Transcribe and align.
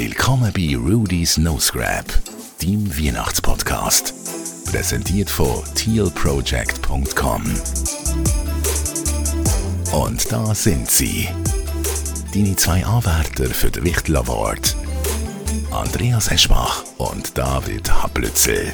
Willkommen 0.00 0.52
bei 0.52 0.76
Rudy's 0.76 1.38
No 1.38 1.58
Scrap, 1.58 2.06
deinem 2.62 2.88
Weihnachtspodcast. 2.96 4.14
Präsentiert 4.70 5.28
von 5.28 5.64
tealproject.com. 5.74 7.42
Und 9.92 10.30
da 10.32 10.54
sind 10.54 10.88
sie. 10.88 11.28
Deine 12.32 12.54
zwei 12.54 12.86
Anwärter 12.86 13.46
für 13.46 13.72
den 13.72 13.82
Wichtel 13.82 14.18
Award. 14.18 14.76
Andreas 15.72 16.30
Eschbach 16.30 16.84
und 16.98 17.36
David 17.36 17.90
Hablützel. 17.90 18.72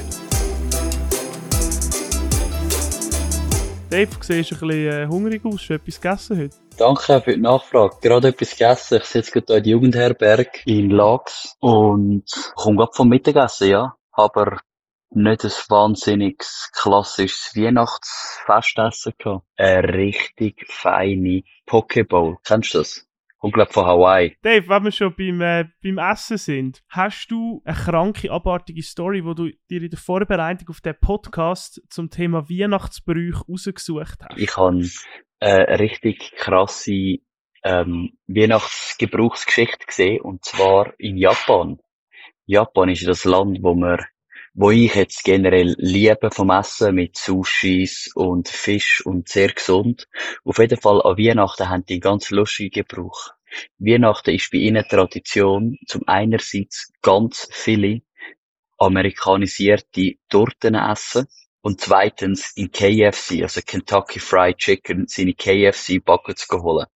Dave, 3.89 4.11
du 4.11 4.17
siehst 4.21 4.53
ein 4.53 4.59
bisschen 4.59 4.71
äh, 4.71 5.07
hungrig 5.09 5.43
aus. 5.47 5.55
Hast 5.55 5.71
du 5.71 5.73
etwas 5.73 5.99
gegessen 5.99 6.39
heute? 6.39 6.64
Danke 6.77 7.21
für 7.21 7.35
die 7.35 7.41
Nachfrage. 7.41 7.97
Gerade 8.01 8.29
etwas 8.29 8.51
gegessen. 8.51 8.99
Ich 8.99 9.05
sitze 9.05 9.31
gerade 9.31 9.55
in 9.59 9.63
der 9.63 9.73
Jugendherberg 9.73 10.67
in 10.67 10.91
Lax 10.91 11.57
und 11.61 12.25
komme 12.57 12.79
gerade 12.79 12.93
vom 12.93 13.09
Mittagessen, 13.09 13.69
ja. 13.69 13.97
Aber 14.11 14.59
nicht 15.11 15.45
ein 15.45 15.53
wahnsinniges 15.69 16.71
klassisches 16.73 17.53
Weihnachtsfestessen 17.55 19.15
gehabt. 19.19 19.45
Eine 19.57 19.95
richtig 19.95 20.67
feine 20.69 21.43
Pokeball. 21.67 22.39
Kennst 22.45 22.75
du 22.75 22.79
das? 22.79 23.04
Kommt, 23.45 23.53
glaub, 23.53 23.75
von 23.75 23.85
Hawaii. 23.85 24.39
Dave, 24.41 24.67
wenn 24.69 24.85
wir 24.85 24.91
schon 24.91 25.15
beim, 25.15 25.39
äh, 25.43 25.67
beim 25.83 25.99
Essen 25.99 26.39
sind, 26.39 26.83
hast 26.89 27.27
du 27.31 27.61
eine 27.67 27.77
kranke, 27.77 28.31
abartige 28.31 28.83
Story, 28.83 29.23
wo 29.23 29.35
du 29.35 29.51
dir 29.69 29.83
in 29.83 29.91
der 29.91 29.99
Vorbereitung 29.99 30.71
auf 30.71 30.81
den 30.81 30.99
Podcast 30.99 31.83
zum 31.91 32.09
Thema 32.09 32.49
Weihnachtsbrüche 32.49 33.45
rausgesucht 33.47 34.21
hast? 34.23 34.39
Ich 34.39 34.57
habe 34.57 34.89
äh, 35.41 35.67
eine 35.67 35.79
richtig 35.79 36.33
krasse 36.37 37.19
ähm, 37.65 38.17
Weihnachtsgebrauchsgeschichte 38.29 39.85
gesehen, 39.89 40.23
und 40.23 40.43
zwar 40.43 40.95
in 40.97 41.19
Japan. 41.19 41.81
Japan 42.47 42.89
ist 42.89 43.07
das 43.07 43.27
Land, 43.27 43.59
wo 43.61 43.75
man 43.75 43.99
wo 44.55 44.71
ich 44.71 44.95
jetzt 44.95 45.25
generell 45.25 45.75
liebe 45.79 46.31
vom 46.31 46.51
Essen 46.51 46.95
mit 46.95 47.17
Sushis 47.17 48.11
und 48.15 48.49
Fisch 48.49 49.05
und 49.05 49.29
sehr 49.29 49.49
gesund. 49.49 50.09
Auf 50.45 50.59
jeden 50.59 50.81
Fall 50.81 51.03
an 51.03 51.19
Weihnachten 51.19 51.69
haben 51.69 51.85
die 51.85 51.99
ganz 51.99 52.31
lustige 52.31 52.85
Gebrauch. 52.85 53.34
Weihnachten 53.79 54.35
ist 54.35 54.51
bei 54.51 54.59
ihnen 54.59 54.85
Tradition, 54.89 55.77
zum 55.87 56.03
einerseits 56.07 56.93
ganz 57.03 57.49
viele 57.51 58.03
amerikanisierte 58.79 60.15
Torten 60.29 60.75
essen 60.75 61.27
und 61.65 61.81
zweitens 61.81 62.53
in 62.57 62.71
KFC, 62.71 63.43
also 63.43 63.63
Kentucky 63.65 64.21
Fried 64.21 64.59
Chicken, 64.59 65.07
seine 65.09 65.33
KFC 65.33 65.99
Buckets 66.05 66.47
geholt. 66.47 66.89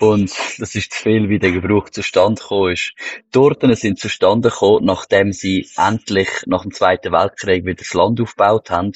Und 0.00 0.32
das 0.58 0.74
ist 0.74 0.92
zu 0.92 1.02
viel, 1.04 1.28
wie 1.28 1.38
der 1.38 1.52
Gebrauch 1.52 1.88
zustande 1.88 2.42
gekommen 2.42 2.72
ist. 2.72 2.94
Die 2.98 3.30
Torten 3.30 3.72
sind 3.76 4.00
zustande 4.00 4.50
gekommen, 4.50 4.84
nachdem 4.84 5.30
sie 5.30 5.68
endlich 5.76 6.28
nach 6.46 6.62
dem 6.62 6.72
Zweiten 6.72 7.12
Weltkrieg 7.12 7.64
wieder 7.64 7.76
das 7.76 7.94
Land 7.94 8.20
aufgebaut 8.20 8.70
haben, 8.70 8.90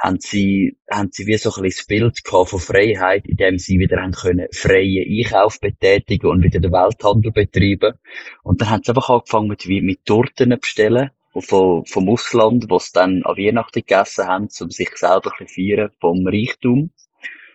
haben 0.00 0.20
sie, 0.20 0.78
haben 0.88 1.08
sie 1.10 1.26
wie 1.26 1.38
so 1.38 1.50
ein 1.50 1.62
bisschen 1.62 1.78
das 1.78 1.86
Bild 1.86 2.24
gehabt 2.24 2.50
von 2.50 2.60
Freiheit, 2.60 3.26
in 3.26 3.36
dem 3.36 3.58
sie 3.58 3.80
wieder 3.80 4.00
haben 4.00 4.12
können 4.12 4.46
freien 4.52 5.04
Einkauf 5.10 5.58
betätigen 5.58 6.28
und 6.28 6.44
wieder 6.44 6.60
den 6.60 6.70
Welthandel 6.70 7.32
betreiben. 7.32 7.98
Und 8.44 8.60
dann 8.60 8.70
haben 8.70 8.82
sie 8.84 8.90
einfach 8.90 9.10
angefangen 9.10 9.48
mit, 9.48 9.66
mit 9.66 10.04
Torten 10.04 10.56
bestellen 10.60 11.10
vom, 11.40 11.84
vom 11.86 12.08
Ausland, 12.08 12.66
was 12.68 12.92
dann 12.92 13.22
an 13.24 13.36
Weihnachten 13.36 13.80
gegessen 13.80 14.26
haben, 14.26 14.48
um 14.60 14.70
sich 14.70 14.90
selber 14.96 15.32
ein 15.38 15.48
feiern 15.48 15.90
vom 16.00 16.26
Reichtum. 16.26 16.90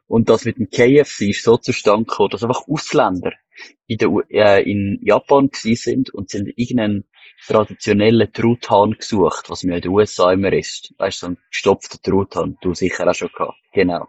Und 0.08 0.30
das 0.30 0.46
mit 0.46 0.58
dem 0.58 0.70
KFC 0.70 1.30
ist 1.30 1.44
so 1.44 1.58
zustande 1.58 2.06
gekommen, 2.06 2.30
dass 2.30 2.44
einfach 2.44 2.68
Ausländer 2.68 3.34
in, 3.88 3.98
der, 3.98 4.10
äh, 4.30 4.70
in 4.70 5.00
Japan 5.04 5.50
gewesen 5.50 5.76
sind 5.76 6.10
und 6.14 6.30
sind 6.30 6.48
irgendeinen 6.56 7.06
traditionellen 7.46 8.32
Truthahn 8.32 8.92
gesucht, 8.94 9.50
was 9.50 9.64
man 9.64 9.76
in 9.76 9.82
den 9.82 9.92
USA 9.92 10.32
immer 10.32 10.54
isst. 10.54 10.94
Weißt 10.98 11.22
du, 11.22 11.26
so 11.26 11.32
ein 11.32 11.38
gestopfter 11.52 12.02
Truthahn, 12.02 12.58
du 12.62 12.74
sicher 12.74 13.08
auch 13.08 13.14
schon 13.14 13.30
gehabt. 13.30 13.58
Genau. 13.74 14.08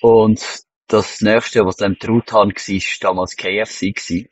Und 0.00 0.42
das 0.88 1.20
nächste, 1.20 1.64
was 1.64 1.76
dann 1.76 1.98
Truthahn 1.98 2.50
war, 2.50 2.54
war 2.54 2.82
damals 3.00 3.36
KFC 3.36 3.94
gewesen. 3.94 4.28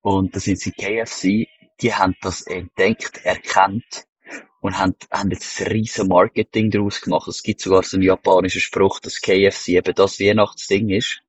Und 0.00 0.34
da 0.34 0.40
sind 0.40 0.58
sie 0.58 0.72
KFC 0.72 1.48
die 1.80 1.94
haben 1.94 2.16
das 2.20 2.42
entdeckt, 2.42 3.24
erkannt 3.24 4.06
und 4.60 4.78
haben, 4.78 4.94
haben 5.10 5.30
jetzt 5.30 5.60
ein 5.60 5.68
riesen 5.68 6.08
Marketing 6.08 6.70
daraus 6.70 7.00
gemacht. 7.00 7.28
Es 7.28 7.42
gibt 7.42 7.60
sogar 7.60 7.82
so 7.82 7.96
einen 7.96 8.04
japanischen 8.04 8.60
Spruch, 8.60 9.00
dass 9.00 9.20
KFC 9.20 9.68
eben 9.68 9.94
das 9.94 10.20
Weihnachtsding 10.20 10.90
ist. 10.90 11.22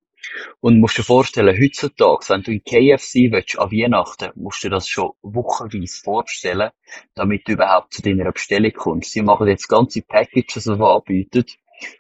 Und 0.60 0.80
musst 0.80 0.98
dir 0.98 1.04
vorstellen, 1.04 1.58
heutzutage, 1.58 2.30
wenn 2.30 2.44
du 2.44 2.52
in 2.52 2.64
KFC 2.64 3.32
willst, 3.32 3.58
an 3.58 3.72
Weihnachten, 3.72 4.32
musst 4.36 4.64
du 4.64 4.70
das 4.70 4.88
schon 4.88 5.12
wochenweise 5.22 6.02
vorstellen, 6.04 6.70
damit 7.16 7.48
du 7.48 7.54
überhaupt 7.54 7.94
zu 7.94 8.02
deiner 8.02 8.32
Bestellung 8.32 8.74
kommst. 8.74 9.12
Sie 9.12 9.22
machen 9.22 9.48
jetzt 9.48 9.68
ganze 9.68 10.02
Packages, 10.02 10.66
die 10.66 10.70
anbieten. 10.70 11.46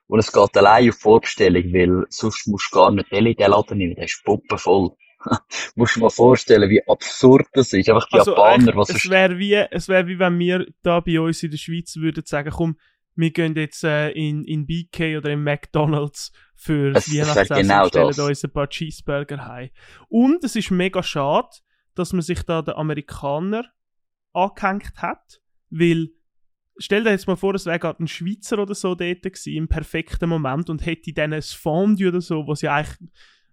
Und 0.07 0.19
es 0.19 0.31
geht 0.31 0.57
allein 0.57 0.89
auf 0.89 0.97
Vorbestellung, 0.97 1.63
weil 1.73 2.05
sonst 2.09 2.47
musst 2.47 2.69
du 2.71 2.77
gar 2.77 2.91
nicht 2.91 3.11
in 3.11 3.25
den 3.25 3.49
Laden 3.49 3.77
nehmen, 3.77 3.95
der 3.95 4.05
ist 4.05 4.21
puppenvoll. 4.23 4.91
Musst 5.75 5.95
du 5.95 5.99
dir 5.99 6.03
mal 6.05 6.09
vorstellen, 6.09 6.69
wie 6.69 6.85
absurd 6.87 7.47
das 7.53 7.73
ist. 7.73 7.89
Einfach 7.89 8.07
die 8.07 8.17
Also, 8.19 8.31
Japaner, 8.31 8.75
was 8.75 8.89
es 8.89 9.09
wäre 9.09 9.37
wie, 9.37 9.53
es 9.53 9.87
wär 9.89 10.07
wie 10.07 10.19
wenn 10.19 10.39
wir 10.39 10.65
da 10.81 10.99
bei 11.01 11.19
uns 11.19 11.43
in 11.43 11.51
der 11.51 11.57
Schweiz 11.57 11.95
würden 11.97 12.23
sagen, 12.25 12.51
komm, 12.51 12.77
wir 13.15 13.31
gehen 13.31 13.53
jetzt 13.55 13.83
äh, 13.83 14.11
in, 14.11 14.45
in 14.45 14.65
BK 14.65 15.17
oder 15.17 15.31
in 15.31 15.43
McDonalds 15.43 16.31
für 16.55 16.95
Es- 16.95 17.11
Weihnachtsessen 17.13 17.57
genau 17.57 17.83
und 17.83 17.89
stellen 17.89 18.07
das. 18.07 18.19
uns 18.19 18.43
ein 18.45 18.51
paar 18.53 18.69
Cheeseburger 18.69 19.45
heim. 19.45 19.69
Und 20.07 20.43
es 20.43 20.55
ist 20.55 20.71
mega 20.71 21.03
schade, 21.03 21.49
dass 21.95 22.13
man 22.13 22.21
sich 22.21 22.43
da 22.43 22.61
den 22.61 22.75
Amerikaner 22.75 23.65
angehängt 24.31 24.93
hat, 25.01 25.41
weil 25.69 26.09
stell 26.77 27.03
dir 27.03 27.09
jetzt 27.11 27.27
mal 27.27 27.35
vor, 27.35 27.55
es 27.55 27.65
wäre 27.65 27.79
gerade 27.79 28.01
ein 28.03 28.07
Schweizer 28.07 28.59
oder 28.59 28.73
so 28.75 28.95
dort 28.95 29.21
gewesen, 29.23 29.53
im 29.53 29.67
perfekten 29.67 30.29
Moment 30.29 30.69
und 30.69 30.85
hätte 30.85 31.11
dann 31.11 31.33
ein 31.33 31.41
Fondue 31.41 32.07
oder 32.07 32.21
so, 32.21 32.47
was 32.47 32.61
ja 32.61 32.75
eigentlich 32.75 33.09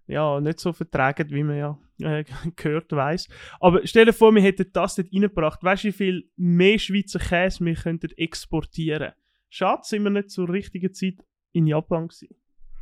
ja, 0.07 0.39
nicht 0.39 0.59
so 0.59 0.73
vertragen, 0.73 1.29
wie 1.29 1.43
man 1.43 1.57
ja 1.57 1.77
äh, 2.01 2.23
gehört 2.55 2.91
weiß. 2.91 3.27
Aber 3.59 3.85
stell 3.85 4.05
dir 4.05 4.13
vor, 4.13 4.33
wir 4.33 4.41
hätten 4.41 4.69
das 4.73 4.95
dort 4.95 5.09
reingebracht. 5.13 5.63
Weißt 5.63 5.83
du, 5.83 5.87
wie 5.89 5.93
viel 5.93 6.29
mehr 6.35 6.79
Schweizer 6.79 7.19
Käse 7.19 7.63
wir 7.65 7.75
könnten 7.75 8.11
exportieren? 8.17 9.13
Schade, 9.49 9.81
sind 9.83 10.03
wir 10.03 10.09
nicht 10.09 10.29
zur 10.29 10.49
richtigen 10.49 10.93
Zeit 10.93 11.15
in 11.51 11.67
Japan 11.67 12.07
gewesen. 12.07 12.35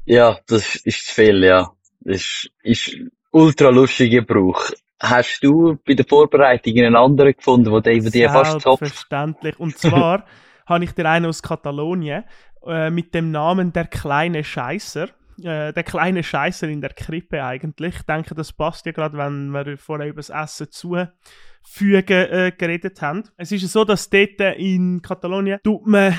Ja, 0.05 0.39
das 0.47 0.75
ist 0.75 1.09
viel, 1.11 1.43
ja. 1.43 1.71
Das 2.01 2.17
ist, 2.17 2.51
ist 2.63 2.97
ultra 3.31 3.69
lustiger 3.69 4.21
Brauch. 4.21 4.71
Hast 4.99 5.43
du 5.43 5.77
bei 5.85 5.93
der 5.93 6.05
Vorbereitung 6.05 6.77
einen 6.77 6.95
anderen 6.95 7.33
gefunden, 7.33 7.71
der 7.71 7.81
dir, 7.81 8.09
dir 8.09 8.29
fast 8.29 8.61
top? 8.61 8.79
Selbstverständlich. 8.79 9.59
Und 9.59 9.77
zwar 9.77 10.25
habe 10.65 10.83
ich 10.83 10.91
dir 10.91 11.09
einen 11.09 11.25
aus 11.25 11.41
Katalonien 11.41 12.23
äh, 12.65 12.89
mit 12.89 13.13
dem 13.13 13.31
Namen 13.31 13.73
Der 13.73 13.85
kleine 13.85 14.43
Scheißer. 14.43 15.09
Äh, 15.39 15.73
der 15.73 15.83
kleine 15.83 16.23
Scheißer 16.23 16.67
in 16.69 16.81
der 16.81 16.91
Krippe 16.91 17.43
eigentlich. 17.43 17.95
Ich 17.95 18.01
denke, 18.03 18.35
das 18.35 18.53
passt 18.53 18.85
ja 18.85 18.91
gerade, 18.91 19.17
wenn 19.17 19.49
wir 19.49 19.77
vorher 19.77 20.07
über 20.07 20.21
das 20.21 20.29
Essen 20.29 20.67
zufügen 20.71 22.17
äh, 22.31 22.53
geredet 22.57 23.01
haben. 23.01 23.23
Es 23.35 23.51
ist 23.51 23.69
so, 23.71 23.83
dass 23.83 24.09
dort 24.09 24.39
in 24.57 25.01
Katalonien 25.01 25.59
tut 25.63 25.85
man 25.87 26.17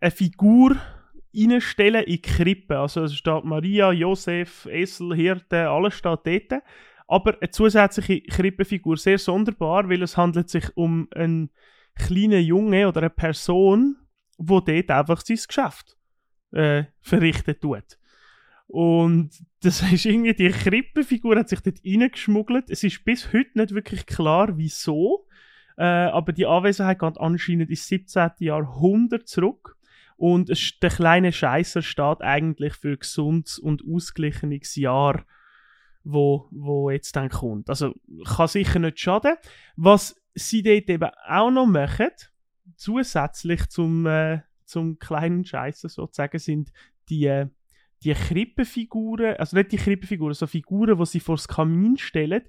eine 0.00 0.10
Figur 0.10 0.76
reinstellen 1.34 2.04
in 2.04 2.12
die 2.12 2.22
Krippe. 2.22 2.78
Also 2.78 3.04
es 3.04 3.14
steht 3.14 3.44
Maria, 3.44 3.92
Josef, 3.92 4.66
Esel, 4.66 5.14
Hirte, 5.14 5.68
alles 5.68 5.94
steht 5.94 6.20
dort. 6.24 6.62
Aber 7.06 7.36
eine 7.40 7.50
zusätzliche 7.50 8.22
Krippenfigur, 8.22 8.96
sehr 8.96 9.18
sonderbar, 9.18 9.88
weil 9.88 10.02
es 10.02 10.16
handelt 10.16 10.50
sich 10.50 10.76
um 10.76 11.08
einen 11.14 11.50
kleinen 11.94 12.42
Junge 12.42 12.88
oder 12.88 13.00
eine 13.00 13.10
Person, 13.10 13.96
wo 14.36 14.60
dort 14.60 14.90
einfach 14.90 15.20
sein 15.20 15.38
Geschäft 15.46 15.96
äh, 16.52 16.84
verrichten 17.00 17.58
tut. 17.60 17.97
Und 18.68 19.30
das 19.60 19.82
ist 19.92 20.04
irgendwie, 20.04 20.34
die 20.34 20.50
Krippenfigur 20.50 21.36
hat 21.36 21.48
sich 21.48 21.60
dort 21.60 21.80
reingeschmuggelt. 21.84 22.70
Es 22.70 22.84
ist 22.84 23.04
bis 23.04 23.32
heute 23.32 23.50
nicht 23.54 23.74
wirklich 23.74 24.06
klar, 24.06 24.56
wieso. 24.56 25.26
Äh, 25.76 25.84
aber 25.84 26.32
die 26.32 26.46
Anwesenheit 26.46 27.00
geht 27.00 27.18
anscheinend 27.18 27.70
ins 27.70 27.88
17. 27.88 28.30
Jahrhundert 28.38 29.26
zurück. 29.26 29.76
Und 30.16 30.50
es, 30.50 30.78
der 30.80 30.90
kleine 30.90 31.32
Scheißer 31.32 31.80
steht 31.80 32.20
eigentlich 32.20 32.74
für 32.74 32.96
gesundes 32.96 33.58
und 33.58 33.82
ausgeglichenes 33.88 34.74
Jahr, 34.74 35.24
wo, 36.02 36.48
wo 36.50 36.90
jetzt 36.90 37.14
dann 37.14 37.28
kommt. 37.28 37.70
Also 37.70 37.94
kann 38.26 38.48
sicher 38.48 38.80
nicht 38.80 38.98
schaden. 38.98 39.36
Was 39.76 40.20
sie 40.34 40.62
dort 40.62 40.90
eben 40.90 41.10
auch 41.28 41.50
noch 41.52 41.66
machen, 41.66 42.10
zusätzlich 42.76 43.68
zum, 43.68 44.06
äh, 44.06 44.40
zum 44.64 44.98
kleinen 44.98 45.44
Scheißer 45.44 45.88
sozusagen, 45.88 46.38
sind 46.38 46.72
die, 47.08 47.26
äh, 47.26 47.46
die 48.04 48.14
Krippenfiguren, 48.14 49.36
also 49.36 49.56
nicht 49.56 49.72
die 49.72 49.76
Krippenfiguren, 49.76 50.34
so 50.34 50.46
Figuren, 50.46 50.98
die 50.98 51.06
sie 51.06 51.20
vor 51.20 51.36
das 51.36 51.48
Kamin 51.48 51.96
stellen. 51.98 52.42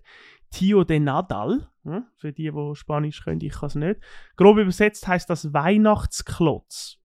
Tio 0.52 0.84
de 0.84 1.00
Nadal, 1.00 1.70
für 2.16 2.34
die, 2.34 2.52
die 2.52 2.76
Spanisch 2.76 3.24
können, 3.24 3.42
ich 3.42 3.54
kann 3.54 3.68
es 3.68 3.76
nicht. 3.76 4.00
Grob 4.36 4.58
übersetzt 4.58 5.08
heißt 5.08 5.30
das 5.30 5.54
Weihnachtsklotz. 5.54 6.98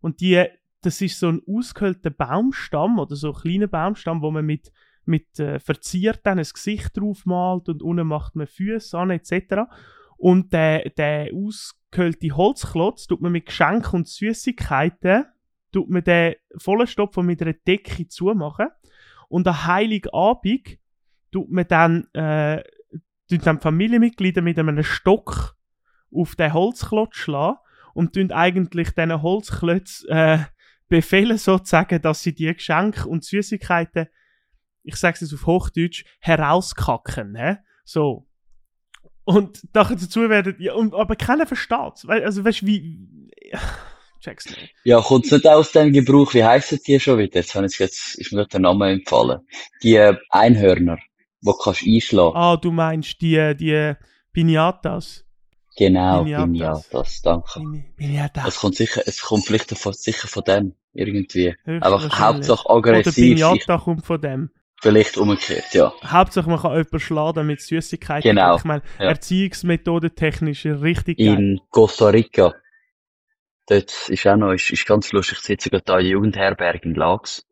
Und 0.00 0.20
die, 0.20 0.44
das 0.82 1.00
ist 1.00 1.18
so 1.18 1.28
ein 1.28 1.40
ausgehöhlter 1.46 2.10
Baumstamm 2.10 2.98
oder 2.98 3.16
so 3.16 3.32
ein 3.32 3.40
kleiner 3.40 3.66
Baumstamm, 3.68 4.20
wo 4.20 4.30
man 4.30 4.44
mit, 4.44 4.70
mit 5.06 5.38
äh, 5.38 5.58
verziert 5.58 6.20
dann 6.24 6.38
ein 6.38 6.44
Gesicht 6.44 6.96
drauf 6.96 7.24
malt 7.24 7.68
und 7.70 7.82
unten 7.82 8.06
macht 8.06 8.36
man 8.36 8.46
Füße 8.46 8.98
an 8.98 9.10
etc. 9.10 9.62
Und 10.18 10.52
der, 10.52 10.90
der 10.90 11.30
ausgehöhlte 11.34 12.36
Holzklotz 12.36 13.06
tut 13.06 13.22
man 13.22 13.32
mit 13.32 13.46
Geschenken 13.46 14.00
und 14.00 14.08
Süßigkeiten, 14.08 15.24
tut 15.74 15.90
man 15.90 16.04
den 16.04 16.36
vollen 16.56 16.86
Stopfen 16.86 17.26
mit 17.26 17.42
einer 17.42 17.52
Decke 17.52 18.06
zumachen. 18.06 18.68
Und 19.28 19.48
an 19.48 19.66
Heiligabend 19.66 20.78
tut 21.32 21.50
man 21.50 21.66
dann, 21.66 22.06
äh, 22.14 22.62
tun 23.28 23.40
dann 23.42 23.60
Familienmitglieder 23.60 24.40
mit 24.40 24.56
einem 24.56 24.84
Stock 24.84 25.56
auf 26.12 26.36
den 26.36 26.52
Holzklotz 26.52 27.16
schlagen 27.16 27.58
und 27.92 28.14
tun 28.14 28.30
eigentlich 28.30 28.90
diesen 28.90 29.20
Holzklötz 29.20 30.06
äh, 30.08 30.38
befehlen 30.88 31.38
sozusagen, 31.38 32.00
dass 32.00 32.22
sie 32.22 32.34
die 32.34 32.54
Geschenke 32.54 33.08
und 33.08 33.24
Süßigkeiten, 33.24 34.06
ich 34.84 34.94
sage 34.94 35.18
es 35.20 35.34
auf 35.34 35.46
Hochdeutsch, 35.46 36.04
herauskacken. 36.20 37.34
He? 37.34 37.56
So. 37.84 38.28
Und 39.24 39.66
dazu 39.72 40.28
werden, 40.30 40.54
ja, 40.60 40.74
aber 40.76 41.16
keiner 41.16 41.46
versteht 41.46 42.08
Also 42.08 42.44
weißt 42.44 42.62
du, 42.62 42.66
wie. 42.66 43.30
Check's 44.24 44.46
nicht. 44.46 44.74
Ja, 44.84 45.02
kommt 45.02 45.30
nicht 45.30 45.46
aus 45.46 45.72
dem 45.72 45.92
Gebrauch, 45.92 46.32
wie 46.32 46.44
heissen 46.44 46.78
die 46.86 46.98
schon 46.98 47.18
wieder? 47.18 47.40
Jetzt, 47.40 47.54
ich 47.54 47.78
jetzt 47.78 48.14
ist 48.14 48.32
mir 48.32 48.38
gerade 48.38 48.52
der 48.52 48.60
Name 48.60 48.90
empfallen. 48.90 49.40
Die 49.82 49.96
äh, 49.96 50.16
Einhörner, 50.30 50.98
wo 51.42 51.52
kannst 51.52 51.82
du 51.82 51.94
einschlagen. 51.94 52.34
Ah, 52.34 52.56
du 52.56 52.72
meinst 52.72 53.20
die, 53.20 53.54
die 53.54 53.92
Pinatas. 54.32 55.26
Genau, 55.76 56.24
Pinatas, 56.24 56.88
Pinatas 56.88 57.22
danke. 57.22 57.84
Pinatas. 57.96 58.48
Es 58.48 58.58
kommt 58.60 58.76
sicher, 58.76 59.02
es 59.04 59.20
kommt 59.20 59.44
vielleicht 59.44 59.76
von, 59.76 59.92
sicher 59.92 60.26
von 60.26 60.42
dem, 60.44 60.74
irgendwie. 60.94 61.54
Einfach 61.66 62.18
Hauptsache 62.18 62.70
aggressiv. 62.70 63.36
Oder 63.36 63.52
Pinata 63.52 63.78
kommt 63.78 64.06
von 64.06 64.20
dem. 64.22 64.50
Vielleicht 64.80 65.18
umgekehrt, 65.18 65.74
ja. 65.74 65.92
Hauptsache 66.02 66.48
man 66.48 66.60
kann 66.60 66.72
jemanden 66.72 67.00
schlagen 67.00 67.46
mit 67.46 67.60
Süßigkeiten. 67.60 68.30
Genau. 68.30 68.56
Ich 68.56 68.64
meine, 68.64 68.82
ja. 68.98 69.06
Erziehungsmethode 69.06 70.14
technisch 70.14 70.64
richtig 70.64 71.18
geil. 71.18 71.26
In 71.26 71.60
Costa 71.70 72.08
Rica. 72.08 72.54
Dort 73.66 74.08
ist 74.08 74.26
auch 74.26 74.36
noch, 74.36 74.52
ist, 74.52 74.70
ist 74.70 74.86
ganz 74.86 75.12
lustig, 75.12 75.38
ich 75.38 75.44
sitze 75.44 75.70
gerade 75.70 75.84
da 75.84 75.98
in 75.98 76.06
Jugendherberg 76.06 76.84
in 76.84 76.94
Lags. 76.94 77.46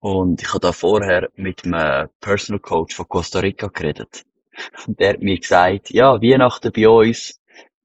Und 0.00 0.42
ich 0.42 0.48
habe 0.48 0.60
da 0.60 0.72
vorher 0.72 1.28
mit 1.36 1.64
einem 1.64 2.08
Personal 2.20 2.60
Coach 2.60 2.94
von 2.94 3.08
Costa 3.08 3.40
Rica 3.40 3.68
geredet. 3.68 4.24
Und 4.86 4.98
der 4.98 5.10
hat 5.10 5.20
mir 5.20 5.38
gesagt, 5.38 5.90
ja, 5.90 6.20
Weihnachten 6.20 6.72
bei 6.72 6.88
uns, 6.88 7.40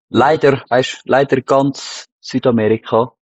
leider, 0.10 0.63
weißt, 0.69 1.02
leider 1.06 1.42
ganz 1.42 2.08
Südamerika, 2.19 3.13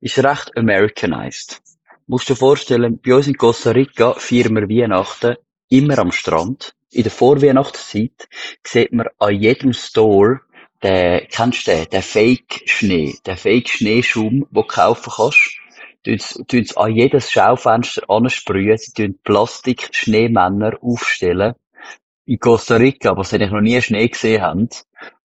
ist 0.00 0.18
recht 0.18 0.56
Americanized. 0.56 1.60
Musst 2.06 2.28
du 2.28 2.34
dir 2.34 2.38
vorstellen, 2.38 3.00
bei 3.04 3.14
uns 3.14 3.26
in 3.26 3.36
Costa 3.36 3.70
Rica 3.70 4.14
feiern 4.14 4.54
wir 4.54 4.68
Weihnachten 4.68 5.36
immer 5.68 5.98
am 5.98 6.12
Strand. 6.12 6.74
In 6.92 7.02
der 7.02 7.12
Vorweihnachtszeit 7.12 8.28
sieht 8.62 8.92
man 8.92 9.08
an 9.18 9.34
jedem 9.34 9.72
Store 9.72 10.40
den, 10.82 11.26
kennst 11.30 11.66
du 11.66 11.72
den, 11.72 11.86
den 11.90 12.02
Fake-Schnee, 12.02 13.16
den 13.26 13.36
Fake-Schneeschaum, 13.36 14.30
den 14.30 14.48
du 14.52 14.62
kaufen 14.62 15.12
kannst. 15.14 15.58
Tun 16.48 16.64
sie 16.64 16.76
an 16.76 16.94
jedes 16.94 17.30
Schaufenster 17.30 18.08
ansprühen, 18.08 18.78
sie 18.78 18.92
tun 18.92 19.18
Plastik-Schneemänner 19.24 20.78
aufstellen. 20.80 21.54
In 22.26 22.38
Costa 22.38 22.76
Rica, 22.76 23.16
wo 23.16 23.22
sie 23.22 23.38
noch 23.38 23.60
nie 23.60 23.80
Schnee 23.80 24.08
gesehen 24.08 24.42
haben. 24.42 24.68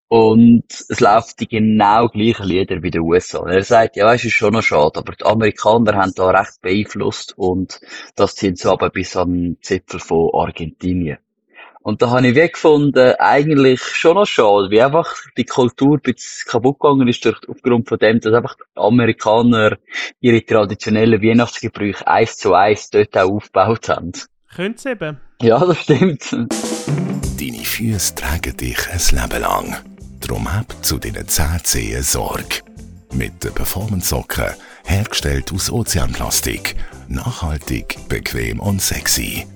Und 0.08 0.66
es 0.68 1.00
läuft 1.00 1.40
die 1.40 1.48
genau 1.48 2.10
gleichen 2.10 2.46
Lieder 2.46 2.84
wie 2.84 2.92
der 2.92 3.02
USA. 3.02 3.40
Und 3.40 3.52
er 3.52 3.64
sagt, 3.64 3.96
ja, 3.96 4.14
es 4.14 4.26
ist 4.26 4.34
schon 4.34 4.52
noch 4.52 4.62
schade, 4.62 5.00
aber 5.00 5.14
die 5.14 5.24
Amerikaner 5.24 5.94
haben 5.94 6.12
da 6.14 6.32
recht 6.32 6.62
beeinflusst 6.62 7.34
und 7.38 7.80
das 8.18 8.36
ziehen 8.36 8.58
sie 8.58 8.70
aber 8.70 8.90
bis 8.90 9.16
am 9.16 9.56
Zipfel 9.62 10.02
von 10.02 10.32
Argentinien. 10.34 11.18
Und 11.84 12.02
da 12.02 12.12
habe 12.12 12.28
ich 12.28 12.36
wie 12.36 12.48
gefunden, 12.48 13.16
eigentlich 13.18 13.82
schon 13.82 14.16
noch 14.16 14.28
schade, 14.28 14.70
wie 14.70 14.82
einfach 14.82 15.16
die 15.36 15.46
Kultur 15.46 15.98
ein 15.98 16.02
bisschen 16.02 16.48
kaputt 16.48 16.80
gegangen 16.80 17.08
ist 17.08 17.26
durch, 17.26 17.38
aufgrund 17.48 17.90
von 17.90 17.98
dem, 17.98 18.20
dass 18.20 18.34
einfach 18.34 18.56
die 18.56 18.80
Amerikaner 18.80 19.78
ihre 20.20 20.46
traditionellen 20.46 21.22
Weihnachtsgebräuche 21.24 22.06
eins 22.08 22.38
zu 22.38 22.54
eins 22.54 22.92
dort 22.92 23.18
auch 23.18 23.32
aufgebaut 23.32 23.90
haben. 23.90 24.12
Könnte 24.56 24.92
eben. 24.92 25.20
Ja, 25.42 25.66
das 25.66 25.80
stimmt. 25.80 26.32
Deine 26.32 27.64
Füße 27.64 28.16
tragen 28.16 28.56
dich 28.58 28.78
ein 28.92 29.22
Leben 29.22 29.42
lang. 29.42 29.76
Drum 30.20 30.54
hab 30.54 30.86
zu 30.86 31.00
deinen 31.00 31.28
10 31.28 31.64
Zehen 31.64 32.04
Sorge. 32.04 32.62
Mit 33.14 33.44
den 33.44 33.54
Performance-Socken, 33.54 34.54
hergestellt 34.86 35.52
aus 35.52 35.72
Ozeanplastik, 35.72 36.76
nachhaltig, 37.08 37.98
bequem 38.08 38.60
und 38.60 38.82
sexy. 38.82 39.48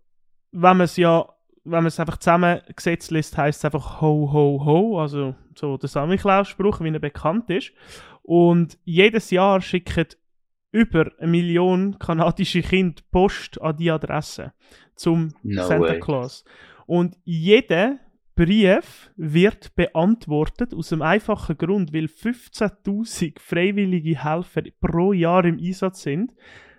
wenn 0.52 0.78
man 0.78 0.82
es 0.82 0.98
ja, 0.98 1.28
wenn 1.64 1.84
man 1.84 1.88
es 1.88 2.00
einfach 2.00 2.18
zusammengesetzt 2.18 3.12
lässt, 3.12 3.38
heißt 3.38 3.60
es 3.60 3.66
einfach 3.66 4.02
Ho, 4.02 4.32
Ho, 4.34 4.66
Ho, 4.66 5.00
also 5.00 5.36
so 5.56 5.78
der 5.78 5.90
Samichlaus-Spruch, 5.90 6.82
wie 6.82 6.90
er 6.90 7.00
bekannt 7.00 7.50
ist. 7.50 7.72
Und 8.24 8.78
jedes 8.84 9.32
Jahr 9.32 9.62
schicken 9.62 10.08
über 10.72 11.12
eine 11.18 11.28
Million 11.28 11.98
kanadische 12.00 12.62
Kinder 12.62 13.02
Post 13.12 13.62
an 13.62 13.78
die 13.78 13.92
Adresse 13.92 14.54
zum 14.96 15.34
no 15.44 15.64
Santa 15.66 15.94
way. 15.94 16.00
Claus. 16.00 16.46
Und 16.86 17.18
jeder 17.24 18.00
Brief 18.40 19.12
wird 19.18 19.76
beantwortet 19.76 20.74
aus 20.74 20.94
einem 20.94 21.02
einfachen 21.02 21.58
Grund, 21.58 21.94
weil 21.94 22.06
15.000 22.06 23.38
freiwillige 23.38 24.24
Helfer 24.24 24.62
pro 24.80 25.12
Jahr 25.12 25.44
im 25.44 25.60
Einsatz 25.60 26.04
sind, 26.04 26.34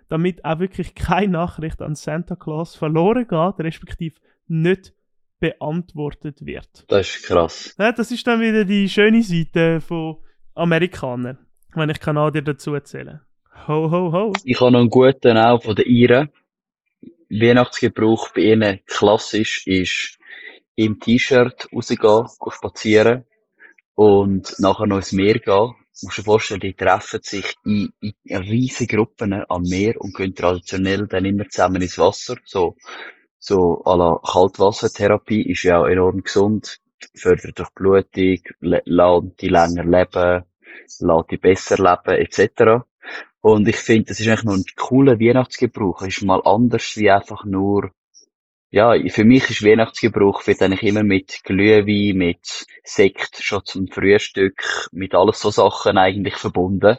damit 0.09 0.43
auch 0.43 0.59
wirklich 0.59 0.95
keine 0.95 1.33
Nachricht 1.33 1.83
an 1.83 1.97
Santa 1.97 2.35
Claus 2.35 2.77
verloren 2.77 3.29
geht, 3.29 3.61
respektive 3.63 4.19
nicht 4.49 4.95
beantwortet 5.39 6.47
wird. 6.47 6.87
Das 6.89 7.15
ist 7.15 7.27
krass. 7.27 7.75
Ja, 7.79 7.93
das 7.93 8.11
ist 8.11 8.27
dann 8.27 8.41
wieder 8.41 8.65
die 8.65 8.89
schöne 8.89 9.23
Seite 9.23 9.83
von 9.83 10.17
Amerikanern, 10.55 11.37
wenn 11.75 11.91
ich 11.91 12.01
Kanadier 12.01 12.41
dazu 12.41 12.73
erzähle. 12.73 13.21
Ho, 13.69 13.91
ho, 13.91 14.11
ho. 14.11 14.33
Ich 14.45 14.59
habe 14.63 14.73
noch 14.73 14.81
einen 14.81 14.89
guten 14.89 15.37
auch 15.37 15.63
von 15.63 15.77
den 15.77 15.85
Iren. 15.85 16.31
Weihnachtsgebrauch 17.29 18.31
bei 18.33 18.41
ihnen 18.41 18.81
klassisch 18.87 19.67
ist 19.67 20.20
im 20.77 20.99
T-Shirt 20.99 21.69
rausgehen, 21.73 22.27
spazieren 22.51 23.25
und 23.95 24.55
nachher 24.59 24.87
noch 24.87 24.97
ins 24.97 25.13
Meer 25.13 25.39
gehen. 25.39 25.75
Du 26.01 26.07
musst 26.07 26.19
dir 26.19 26.23
vorstellen, 26.23 26.61
die 26.61 26.75
treffen 26.75 27.21
sich 27.23 27.55
in, 27.65 27.93
in 28.01 28.37
riesigen 28.37 28.97
Gruppen 28.97 29.35
am 29.49 29.63
Meer 29.63 30.01
und 30.01 30.17
gehen 30.17 30.35
traditionell 30.35 31.07
dann 31.07 31.27
immer 31.27 31.49
zusammen 31.49 31.83
ins 31.83 31.99
Wasser. 31.99 32.37
So, 32.45 32.77
so 33.39 33.83
à 33.85 33.97
la 33.97 34.19
Kaltwassertherapie 34.25 35.43
ist 35.51 35.65
ja 35.65 35.81
auch 35.81 35.87
enorm 35.87 36.23
gesund, 36.23 36.79
fördert 37.15 37.59
durch 37.59 37.71
Blutung, 37.71 38.39
lässt 38.61 39.41
die 39.41 39.49
länger 39.49 39.85
leben, 39.85 40.45
lässt 41.01 41.31
die 41.31 41.37
besser 41.37 41.77
leben, 41.77 42.21
etc. 42.21 42.85
Und 43.43 43.69
ich 43.69 43.77
finde, 43.77 44.05
das 44.05 44.21
ist 44.21 44.29
eigentlich 44.29 44.45
noch 44.45 44.55
ein 44.55 44.65
cooler 44.77 45.19
Weihnachtsgebrauch. 45.19 46.03
Ist 46.03 46.23
mal 46.23 46.43
anders 46.45 46.97
wie 46.97 47.11
einfach 47.11 47.45
nur 47.45 47.91
ja, 48.71 48.95
für 49.09 49.25
mich 49.25 49.51
ist 49.51 49.65
Weihnachtsgebrauch 49.65 50.47
wird 50.47 50.63
eigentlich 50.63 50.85
immer 50.85 51.03
mit 51.03 51.43
Glühwein, 51.43 52.17
mit 52.17 52.67
Sekt 52.85 53.39
schon 53.41 53.65
zum 53.65 53.89
Frühstück, 53.89 54.89
mit 54.93 55.15
alles 55.15 55.41
so 55.41 55.51
Sachen 55.51 55.99
eigentlich 55.99 56.37
verbunden. 56.37 56.99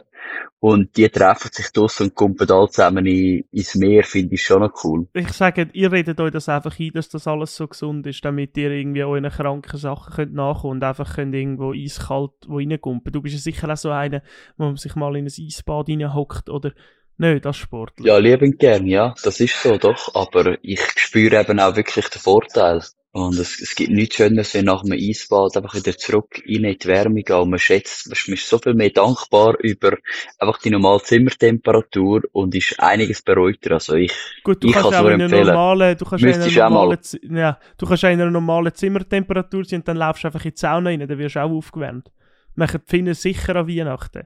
Und 0.60 0.96
die 0.96 1.08
treffen 1.08 1.50
sich 1.50 1.72
durch 1.72 1.98
und 2.00 2.14
kommen 2.14 2.36
alle 2.38 2.68
zusammen 2.68 3.04
in, 3.06 3.44
ins 3.50 3.74
Meer, 3.74 4.04
finde 4.04 4.34
ich 4.34 4.42
schon 4.42 4.60
noch 4.60 4.72
cool. 4.84 5.08
Ich 5.12 5.32
sage, 5.32 5.68
ihr 5.72 5.90
redet 5.90 6.20
euch 6.20 6.30
das 6.30 6.48
einfach 6.48 6.78
ein, 6.78 6.90
dass 6.94 7.08
das 7.08 7.26
alles 7.26 7.56
so 7.56 7.66
gesund 7.66 8.06
ist, 8.06 8.24
damit 8.24 8.56
ihr 8.56 8.70
irgendwie 8.70 9.02
euren 9.02 9.28
kranken 9.28 9.78
Sachen 9.78 10.14
könnt 10.14 10.34
nachkommen 10.34 10.74
und 10.74 10.84
einfach 10.84 11.16
könnt 11.16 11.34
irgendwo 11.34 11.72
eiskalt 11.72 12.32
wo 12.46 12.58
reinkumpen. 12.58 13.12
Du 13.12 13.22
bist 13.22 13.34
ja 13.34 13.40
sicher 13.40 13.72
auch 13.72 13.76
so 13.76 13.90
einer, 13.90 14.22
wo 14.56 14.66
man 14.66 14.76
sich 14.76 14.94
mal 14.94 15.16
in 15.16 15.24
ein 15.24 15.32
Eisbad 15.36 15.88
reinhockt 15.88 16.48
oder 16.48 16.72
nicht 17.22 17.46
als 17.46 17.56
Sportler. 17.56 18.06
Ja, 18.06 18.18
liebend 18.18 18.58
gern, 18.58 18.86
ja. 18.86 19.14
Das 19.22 19.40
ist 19.40 19.62
so, 19.62 19.78
doch. 19.78 20.14
Aber 20.14 20.58
ich 20.62 20.80
spüre 20.96 21.40
eben 21.40 21.60
auch 21.60 21.76
wirklich 21.76 22.08
den 22.08 22.20
Vorteil. 22.20 22.82
Und 23.14 23.38
es, 23.38 23.60
es 23.60 23.74
gibt 23.74 23.90
nichts 23.90 24.16
Schöneres, 24.16 24.54
wenn 24.54 24.64
nach 24.64 24.82
einem 24.84 24.98
Eisbad 24.98 25.54
einfach 25.54 25.74
wieder 25.74 25.96
zurück 25.98 26.42
in 26.46 26.62
die 26.62 26.78
Wärme 26.86 27.22
gehen. 27.22 27.36
Und 27.36 27.50
man 27.50 27.58
schätzt, 27.58 28.08
man 28.08 28.34
ist 28.34 28.48
so 28.48 28.56
viel 28.58 28.72
mehr 28.72 28.88
dankbar 28.88 29.56
über 29.60 29.98
einfach 30.38 30.58
die 30.62 30.70
normale 30.70 31.02
Zimmertemperatur 31.02 32.22
und 32.32 32.54
ist 32.54 32.80
einiges 32.80 33.20
beruhigter. 33.20 33.72
Also 33.72 33.96
ich, 33.96 34.12
Gut, 34.42 34.64
du 34.64 34.68
ich 34.68 34.72
kannst 34.72 34.92
kann 34.92 34.94
es 34.94 35.00
nur 35.02 35.24
empfehlen. 35.24 35.46
normalen, 35.46 35.98
du 35.98 36.04
kannst 36.06 36.24
Müsstest 36.24 36.56
einer 36.58 36.70
normalen, 36.70 36.98
ja, 37.30 37.58
du 37.76 37.86
kannst 37.86 38.02
in 38.04 38.08
einer 38.08 38.30
normalen 38.30 38.74
Zimmertemperatur 38.74 39.64
sein 39.66 39.80
und 39.80 39.88
dann 39.88 39.98
laufst 39.98 40.24
du 40.24 40.28
einfach 40.28 40.44
in 40.46 40.52
die 40.52 40.58
Sauna 40.58 40.88
rein, 40.88 41.06
dann 41.06 41.18
wirst 41.18 41.36
du 41.36 41.42
auch 41.42 41.50
aufgewärmt. 41.50 42.10
Machen 42.54 42.82
die 42.84 42.90
Finnen 42.90 43.14
sicher 43.14 43.56
an 43.56 43.68
Weihnachten. 43.68 44.24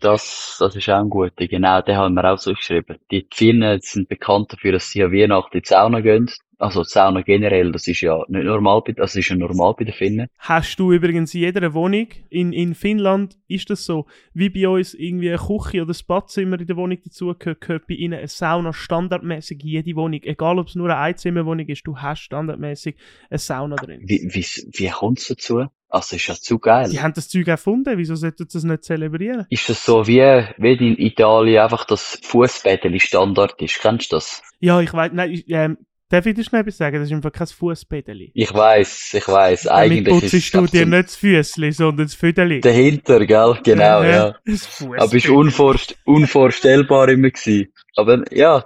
Das, 0.00 0.56
das 0.58 0.76
ist 0.76 0.88
auch 0.88 1.00
ein 1.00 1.10
guter. 1.10 1.46
Genau, 1.46 1.82
den 1.82 1.96
haben 1.96 2.14
wir 2.14 2.32
auch 2.32 2.38
so 2.38 2.52
geschrieben. 2.52 2.98
Die 3.10 3.26
Finnen 3.32 3.80
sind 3.80 4.08
bekannt 4.08 4.52
dafür, 4.52 4.72
dass 4.72 4.90
sie 4.90 5.02
an 5.02 5.12
Weihnachten 5.12 5.58
in 5.58 5.62
die 5.62 5.68
Sauna 5.68 6.00
gehen. 6.00 6.30
Also 6.58 6.82
die 6.84 6.88
Sauna 6.88 7.20
generell, 7.20 7.70
das 7.70 7.86
ist 7.86 8.00
ja 8.00 8.18
nicht 8.28 8.44
normal, 8.44 8.80
bei- 8.86 8.92
das 8.92 9.14
ist 9.14 9.28
ja 9.28 9.36
normal 9.36 9.74
bei 9.78 9.84
den 9.84 9.92
Finnen. 9.92 10.28
Hast 10.38 10.78
du 10.80 10.90
übrigens 10.92 11.34
in 11.34 11.40
jeder 11.40 11.74
Wohnung, 11.74 12.06
in, 12.30 12.52
in 12.54 12.74
Finnland 12.74 13.36
ist 13.46 13.68
das 13.68 13.84
so, 13.84 14.06
wie 14.32 14.48
bei 14.48 14.66
uns 14.66 14.94
irgendwie 14.94 15.28
eine 15.28 15.38
Küche 15.38 15.82
oder 15.82 15.92
ein 15.92 16.00
Badzimmer 16.06 16.58
in 16.58 16.66
der 16.66 16.76
Wohnung 16.76 16.98
dazugehört, 17.04 17.60
gehört 17.60 17.86
bei 17.86 17.94
ihnen 17.94 18.18
eine 18.18 18.28
Sauna 18.28 18.72
standardmäßig 18.72 19.60
in 19.62 19.68
jede 19.68 19.96
Wohnung. 19.96 20.20
Egal 20.22 20.58
ob 20.58 20.68
es 20.68 20.74
nur 20.76 20.86
eine 20.88 20.96
Einzimmerwohnung 20.98 21.66
ist, 21.66 21.86
du 21.86 21.98
hast 21.98 22.20
standardmäßig 22.20 22.96
eine 23.28 23.38
Sauna 23.38 23.76
drin. 23.76 24.00
Wie, 24.04 24.26
wie, 24.32 24.46
wie 24.78 24.88
kommt 24.88 25.18
es 25.18 25.28
dazu? 25.28 25.66
Also 25.88 26.16
ist 26.16 26.26
ja 26.26 26.34
zu 26.34 26.58
geil. 26.58 26.88
Die 26.90 27.00
haben 27.00 27.12
das 27.14 27.28
Zeug 27.28 27.46
erfunden, 27.48 27.96
wieso 27.98 28.16
sollten 28.16 28.48
sie 28.48 28.56
das 28.56 28.64
nicht 28.64 28.82
zelebrieren? 28.84 29.46
Ist 29.50 29.68
das 29.68 29.84
so 29.84 30.06
wie, 30.06 30.20
wie 30.56 30.72
in 30.72 30.96
Italien 30.98 31.62
einfach 31.62 31.84
das 31.84 32.18
Fußbädeli 32.24 32.98
Standard 32.98 33.60
ist? 33.60 33.78
Kennst 33.80 34.10
du 34.10 34.16
das? 34.16 34.42
Ja, 34.58 34.80
ich 34.80 34.92
weiß, 34.92 35.12
nein, 35.12 35.30
ich, 35.32 35.44
ähm, 35.48 35.76
darf 36.08 36.26
ich 36.26 36.34
dir 36.34 36.44
schnell 36.44 36.60
etwas 36.62 36.76
sagen? 36.78 36.98
Das 36.98 37.08
ist 37.08 37.12
einfach 37.14 37.32
kein 37.32 37.46
Fußbädeli. 37.46 38.30
Ich 38.34 38.52
weiß, 38.54 39.14
ich 39.14 39.28
weiß. 39.28 39.62
Damit 39.64 40.08
Eigentlich 40.08 40.22
ist 40.22 40.52
putzt 40.52 40.54
du 40.54 40.66
dir 40.66 40.86
nicht 40.86 41.08
das 41.08 41.16
Füßli, 41.16 41.72
sondern 41.72 42.06
das 42.06 42.14
Füdeli. 42.14 42.60
dahinter, 42.60 43.24
gell? 43.26 43.58
Genau, 43.64 44.02
Äh, 44.02 44.10
ja. 44.12 44.36
Das 44.44 44.82
Aber 44.96 45.14
ist 45.16 45.28
Fußbädeli. 45.28 45.28
unvorst 45.28 45.96
unvorstellbar 46.04 47.08
immer 47.08 47.30
gewesen. 47.30 47.72
Aber 47.96 48.22
ja, 48.32 48.62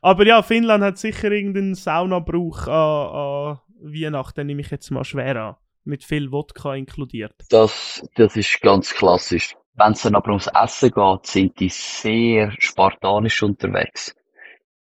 Aber 0.00 0.26
ja, 0.26 0.42
Finnland 0.42 0.82
hat 0.84 0.98
sicher 0.98 1.30
irgendeinen 1.32 1.74
Saunabrauch 1.74 2.66
an, 2.66 3.52
an 3.52 3.58
Weihnachten, 3.80 4.46
nehme 4.46 4.60
ich 4.62 4.70
jetzt 4.70 4.90
mal 4.90 5.04
schwer 5.04 5.36
an. 5.36 5.56
Mit 5.84 6.02
viel 6.04 6.30
Wodka 6.32 6.74
inkludiert. 6.74 7.34
das, 7.50 8.02
das 8.14 8.36
ist 8.36 8.60
ganz 8.62 8.94
klassisch. 8.94 9.54
Wenn 9.76 9.92
es 9.92 10.02
dann 10.02 10.14
aber 10.14 10.28
ums 10.30 10.46
Essen 10.54 10.90
geht, 10.92 11.26
sind 11.26 11.60
die 11.60 11.68
sehr 11.68 12.52
spartanisch 12.58 13.42
unterwegs. 13.42 14.14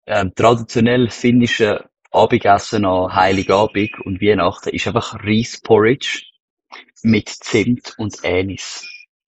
Ähm, 0.05 0.33
traditionell 0.35 1.09
finnische 1.09 1.85
Abendessen 2.11 2.85
an 2.85 3.15
Heiligabend 3.15 3.99
und 4.05 4.21
Weihnachten 4.21 4.69
ist 4.69 4.87
einfach 4.87 5.15
Reisporridge 5.23 6.23
mit 7.03 7.29
Zimt 7.29 7.93
und 7.97 8.23
Anis. 8.23 8.87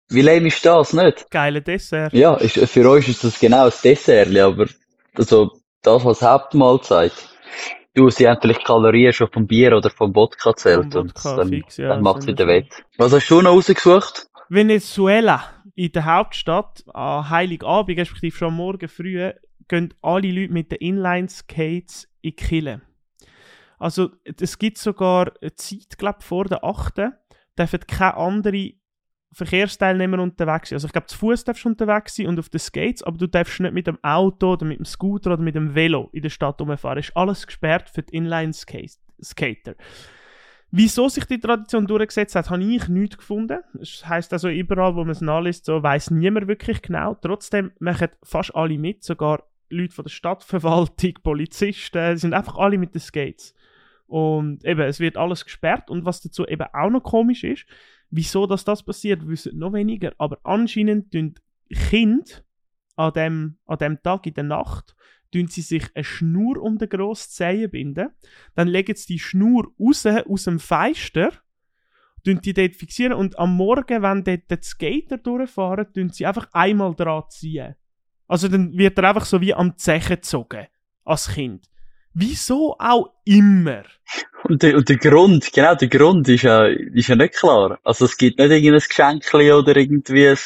Wie 0.08 0.20
lame 0.22 0.48
ist 0.48 0.64
das, 0.66 0.92
nicht? 0.92 1.30
Geile 1.30 1.62
Dessert. 1.62 2.12
Ja, 2.12 2.34
ist, 2.34 2.58
für 2.68 2.88
euch 2.90 3.08
ist 3.08 3.24
das 3.24 3.38
genau 3.38 3.66
das 3.66 3.80
Dessert, 3.80 4.36
aber 4.36 4.66
also, 5.14 5.52
das 5.82 6.04
als 6.04 6.22
Hauptmahlzeit. 6.22 7.12
Du, 7.94 8.10
sie 8.10 8.28
haben 8.28 8.40
vielleicht 8.40 8.64
Kalorien 8.64 9.12
schon 9.12 9.30
vom 9.32 9.46
Bier 9.46 9.76
oder 9.76 9.88
vom 9.88 10.14
Wodka 10.14 10.54
zählt 10.56 10.92
Vom 10.92 11.02
und 11.02 11.24
dann, 11.24 11.48
fix, 11.48 11.76
ja, 11.76 11.88
dann 11.90 12.02
macht 12.02 12.22
es 12.22 12.26
wieder 12.26 12.46
wett. 12.48 12.66
Was 12.98 13.12
hast 13.12 13.28
du 13.28 13.40
noch 13.40 13.52
rausgesucht? 13.52 14.26
Venezuela, 14.48 15.44
in 15.76 15.92
der 15.92 16.04
Hauptstadt, 16.04 16.82
an 16.92 17.30
Heiligabend, 17.30 17.98
respektive 17.98 18.36
schon 18.36 18.54
morgen 18.54 18.88
früh, 18.88 19.30
gehen 19.68 19.94
alle 20.02 20.30
Leute 20.30 20.52
mit 20.52 20.70
den 20.72 20.78
Inline-Skates 20.78 22.04
in 22.20 22.30
die 22.30 22.36
Kille. 22.36 22.82
Also, 23.78 24.10
es 24.40 24.58
gibt 24.58 24.78
sogar 24.78 25.32
eine 25.40 25.54
Zeit, 25.56 25.98
glaube 25.98 26.22
vor 26.22 26.44
der 26.44 26.64
8. 26.64 27.02
dürfen 27.58 27.80
keine 27.86 28.16
anderen 28.16 28.80
Verkehrsteilnehmer 29.32 30.20
unterwegs 30.20 30.68
sein. 30.70 30.76
Also, 30.76 30.86
ich 30.86 30.92
glaube, 30.92 31.08
zu 31.08 31.18
Fuß 31.18 31.44
darfst 31.44 31.64
du 31.64 31.68
unterwegs 31.68 32.14
sein 32.14 32.28
und 32.28 32.38
auf 32.38 32.48
den 32.48 32.60
Skates, 32.60 33.02
aber 33.02 33.18
du 33.18 33.26
darfst 33.26 33.60
nicht 33.60 33.74
mit 33.74 33.86
dem 33.86 33.98
Auto 34.02 34.52
oder 34.52 34.64
mit 34.64 34.78
dem 34.78 34.84
Scooter 34.84 35.32
oder 35.32 35.42
mit 35.42 35.54
dem 35.54 35.74
Velo 35.74 36.08
in 36.12 36.22
der 36.22 36.30
Stadt 36.30 36.60
rumfahren. 36.60 36.98
Ist 36.98 37.16
alles 37.16 37.46
gesperrt 37.46 37.90
für 37.90 38.02
die 38.02 38.16
Inline-Skater. 38.16 39.74
Wieso 40.70 41.08
sich 41.08 41.24
die 41.26 41.38
Tradition 41.38 41.86
durchgesetzt 41.86 42.34
hat, 42.34 42.50
habe 42.50 42.64
ich 42.64 42.88
nichts 42.88 43.18
gefunden. 43.18 43.60
Das 43.74 44.08
heisst 44.08 44.32
also, 44.32 44.48
überall, 44.48 44.94
wo 44.94 45.00
man 45.00 45.10
es 45.10 45.20
nachliest, 45.20 45.66
so 45.66 45.82
weiß 45.82 46.10
niemand 46.10 46.48
wirklich 46.48 46.82
genau. 46.82 47.14
Trotzdem 47.14 47.72
machen 47.78 48.08
fast 48.22 48.54
alle 48.54 48.78
mit, 48.78 49.04
sogar 49.04 49.44
Leute 49.68 49.94
von 49.94 50.04
der 50.04 50.10
Stadtverwaltung, 50.10 51.14
Polizisten, 51.22 52.12
die 52.12 52.18
sind 52.18 52.34
einfach 52.34 52.56
alle 52.56 52.78
mit 52.78 52.94
den 52.94 53.00
Skates. 53.00 53.54
Und 54.06 54.64
eben, 54.64 54.82
es 54.82 55.00
wird 55.00 55.16
alles 55.16 55.44
gesperrt. 55.44 55.90
Und 55.90 56.04
was 56.04 56.20
dazu 56.20 56.46
eben 56.46 56.66
auch 56.72 56.90
noch 56.90 57.02
komisch 57.02 57.44
ist, 57.44 57.66
wieso 58.10 58.46
dass 58.46 58.64
das 58.64 58.82
passiert, 58.82 59.26
wissen 59.26 59.58
noch 59.58 59.72
weniger. 59.72 60.12
Aber 60.18 60.38
anscheinend 60.44 61.10
tun 61.10 61.34
Kinder 61.70 62.24
an 62.96 63.12
dem, 63.12 63.56
an 63.66 63.78
dem 63.78 64.02
Tag 64.02 64.26
in 64.26 64.34
der 64.34 64.44
Nacht 64.44 64.94
tun 65.32 65.48
sie 65.48 65.62
sich 65.62 65.84
eine 65.94 66.04
Schnur 66.04 66.62
um 66.62 66.78
den 66.78 66.88
grossen 66.88 67.30
Zehen 67.30 67.70
binden. 67.70 68.10
Dann 68.54 68.68
legen 68.68 68.94
sie 68.94 69.14
die 69.14 69.18
Schnur 69.18 69.72
raus 69.80 70.06
aus 70.06 70.44
dem 70.44 70.60
Feister, 70.60 71.32
tun 72.24 72.40
die 72.40 72.54
dort 72.54 72.76
fixieren 72.76 73.14
und 73.14 73.38
am 73.38 73.56
Morgen, 73.56 74.02
wenn 74.02 74.22
dort 74.22 74.50
die 74.50 74.62
Skater 74.62 75.18
durchfahren, 75.18 75.92
tun 75.92 76.10
sie 76.10 76.24
einfach 76.24 76.48
einmal 76.52 76.94
dran 76.94 77.24
ziehen. 77.30 77.74
Also 78.34 78.48
dann 78.48 78.76
wird 78.76 78.98
er 78.98 79.04
einfach 79.04 79.26
so 79.26 79.40
wie 79.40 79.54
am 79.54 79.76
Zechen 79.76 80.16
gezogen. 80.16 80.66
Als 81.04 81.28
Kind. 81.28 81.66
Wieso 82.14 82.74
auch 82.80 83.12
immer? 83.24 83.84
Und 84.42 84.60
der, 84.60 84.76
und 84.76 84.88
der 84.88 84.96
Grund, 84.96 85.52
genau, 85.52 85.76
der 85.76 85.86
Grund 85.86 86.28
ist 86.28 86.42
ja, 86.42 86.64
ist 86.66 87.06
ja 87.06 87.14
nicht 87.14 87.34
klar. 87.34 87.78
Also 87.84 88.06
es 88.06 88.16
gibt 88.16 88.40
nicht 88.40 88.50
irgendein 88.50 88.80
Geschenkli 88.80 89.52
oder 89.52 89.76
irgendwie 89.76 90.30
ein, 90.30 90.38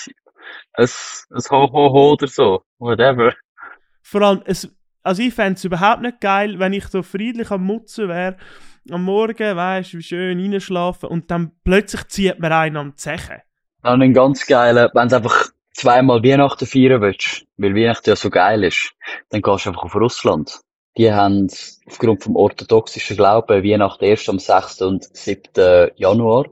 ein, 0.75 0.89
ein 1.31 1.43
Ho-Ho-Ho 1.51 2.13
oder 2.13 2.27
so. 2.27 2.63
Whatever. 2.79 3.33
Vor 4.03 4.21
allem, 4.21 4.43
es, 4.45 4.69
also 5.03 5.23
ich 5.23 5.33
fände 5.33 5.55
es 5.55 5.65
überhaupt 5.65 6.03
nicht 6.03 6.21
geil, 6.21 6.59
wenn 6.59 6.75
ich 6.75 6.89
so 6.89 7.03
friedlich 7.03 7.51
am 7.51 7.65
Mutzen 7.65 8.11
wäre, 8.11 8.37
am 8.91 9.05
Morgen, 9.05 9.57
weißt 9.57 9.95
du, 9.95 9.97
wie 9.97 10.03
schön 10.03 10.39
reinschlafen 10.39 11.09
und 11.09 11.31
dann 11.31 11.53
plötzlich 11.65 12.07
zieht 12.09 12.39
mir 12.39 12.55
einer 12.55 12.81
am 12.81 12.99
Zechen. 12.99 13.39
Dann 13.83 14.03
einen 14.03 14.13
ganz 14.13 14.47
geilen, 14.47 14.91
wenn 14.93 15.09
du 15.09 15.17
einfach 15.17 15.53
zweimal 15.79 16.25
Weihnachten 16.25 16.67
feiern 16.67 17.01
willst, 17.01 17.47
weil 17.57 17.75
Weihnachten 17.75 18.11
ja 18.11 18.17
so 18.17 18.31
geil 18.31 18.65
ist, 18.65 18.95
dann 19.31 19.43
gehst 19.43 19.65
du 19.65 19.71
einfach 19.71 19.85
auf 19.85 19.95
Russland. 19.95 20.61
Die 20.97 21.13
haben 21.13 21.49
aufgrund 21.87 22.25
vom 22.25 22.35
orthodoxischen 22.35 23.17
Glauben 23.17 23.63
Weihnachten 23.63 24.05
erst 24.05 24.29
am 24.29 24.41
6. 24.41 24.83
und 24.83 25.05
7. 25.17 25.93
Januar. 25.95 26.47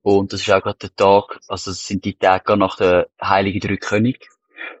Und 0.00 0.32
das 0.32 0.40
ist 0.40 0.50
auch 0.50 0.62
gerade 0.62 0.78
der 0.78 0.96
Tag, 0.96 1.40
also 1.48 1.72
das 1.72 1.86
sind 1.86 2.06
die 2.06 2.14
Tage 2.14 2.56
nach 2.56 2.76
der 2.78 3.08
Heiligen 3.22 3.60
Drei 3.60 3.76
König. 3.76 4.30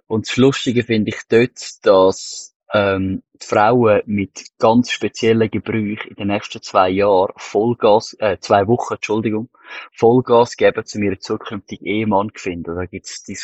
Und 0.06 0.26
das 0.26 0.36
Lustige 0.38 0.84
finde 0.84 1.10
ich 1.10 1.20
dort, 1.28 1.84
dass 1.84 2.55
ähm, 2.72 3.22
die 3.40 3.46
Frauen 3.46 4.02
mit 4.06 4.46
ganz 4.58 4.90
speziellen 4.90 5.50
Gebrüchen 5.50 6.10
in 6.10 6.16
den 6.16 6.28
nächsten 6.28 6.62
zwei 6.62 6.88
Jahren 6.90 7.32
Vollgas, 7.36 8.16
äh, 8.18 8.38
zwei 8.40 8.66
Wochen, 8.66 8.94
Entschuldigung, 8.94 9.48
Vollgas 9.92 10.56
geben, 10.56 10.84
um 10.94 11.02
ihren 11.02 11.20
zukünftigen 11.20 11.86
Ehemann 11.86 12.30
zu 12.34 12.42
finden. 12.42 12.74
Da 12.74 12.86
gibt's 12.86 13.22
die, 13.22 13.38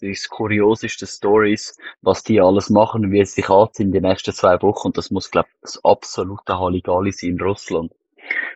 die 0.00 0.18
kurioseste 0.28 1.06
Stories, 1.06 1.76
was 2.02 2.24
die 2.24 2.40
alles 2.40 2.70
machen 2.70 3.04
und 3.04 3.12
wie 3.12 3.24
sie 3.24 3.42
sich 3.42 3.50
anziehen 3.50 3.86
in 3.86 3.92
den 3.92 4.02
nächsten 4.02 4.32
zwei 4.32 4.60
Wochen. 4.62 4.88
Und 4.88 4.98
das 4.98 5.10
muss, 5.10 5.30
glaube 5.30 5.48
ich, 5.52 5.60
das 5.60 5.84
absolute 5.84 6.58
Halligalli 6.58 7.12
sein 7.12 7.30
in 7.30 7.40
Russland. 7.40 7.92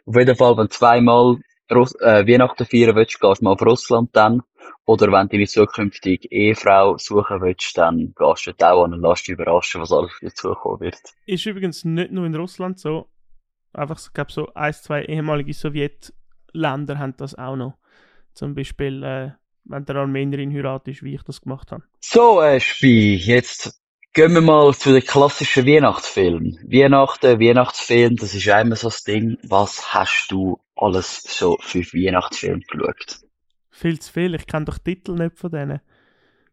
Auf 0.06 0.16
jeden 0.16 0.36
Fall, 0.36 0.56
wenn 0.56 0.70
zweimal 0.70 1.36
Russ 1.70 1.94
äh, 2.00 2.26
Weihnachten 2.26 2.66
feiern 2.66 2.96
willst, 2.96 3.20
gehst 3.20 3.40
du 3.40 3.44
mal 3.44 3.52
auf 3.52 3.62
Russland 3.62 4.10
dann. 4.14 4.42
Oder 4.84 5.12
wenn 5.12 5.28
du 5.28 5.36
deine 5.36 5.46
zukünftige 5.46 6.28
Ehefrau 6.30 6.96
suchen 6.98 7.40
willst, 7.42 7.76
dann 7.76 8.14
gehst 8.16 8.46
du 8.46 8.66
auch 8.66 8.84
an 8.84 8.94
und 8.94 9.02
lässt 9.02 9.26
dich 9.26 9.34
überraschen, 9.34 9.80
was 9.80 9.92
alles 9.92 10.12
dich 10.20 10.34
zukommen 10.34 10.80
wird. 10.80 10.98
Ist 11.26 11.46
übrigens 11.46 11.84
nicht 11.84 12.10
nur 12.10 12.24
in 12.24 12.34
Russland 12.34 12.78
so. 12.78 13.08
Einfach, 13.72 13.98
ich 13.98 14.12
glaube, 14.12 14.32
so 14.32 14.52
ein, 14.54 14.72
zwei 14.72 15.04
ehemalige 15.04 15.52
Sowjetländer 15.52 16.98
haben 16.98 17.14
das 17.16 17.34
auch 17.34 17.56
noch. 17.56 17.74
Zum 18.32 18.54
Beispiel, 18.54 19.02
äh, 19.02 19.30
wenn 19.64 19.84
der 19.84 19.96
Armenierin 19.96 20.52
heiratet, 20.52 21.02
wie 21.02 21.14
ich 21.14 21.22
das 21.22 21.42
gemacht 21.42 21.70
habe. 21.70 21.82
So, 22.00 22.40
äh, 22.40 22.58
Spi, 22.60 23.16
jetzt 23.16 23.78
gehen 24.12 24.34
wir 24.34 24.40
mal 24.40 24.74
zu 24.74 24.92
den 24.92 25.04
klassischen 25.04 25.66
Weihnachtsfilmen. 25.66 26.58
Weihnachten, 26.64 27.40
Weihnachtsfilm, 27.40 28.16
das 28.16 28.34
ist 28.34 28.46
immer 28.46 28.76
so 28.76 28.88
das 28.88 29.04
Ding. 29.04 29.38
Was 29.44 29.94
hast 29.94 30.28
du 30.30 30.60
alles 30.76 31.22
so 31.22 31.56
für 31.60 31.80
Weihnachtsfilme 31.80 32.60
geschaut? 32.60 33.20
Viel 33.70 33.98
zu 34.00 34.12
viel, 34.12 34.34
ich 34.34 34.46
kenne 34.46 34.64
doch 34.64 34.78
die 34.78 34.94
Titel 34.96 35.12
nicht 35.12 35.38
von 35.38 35.50
denen. 35.50 35.80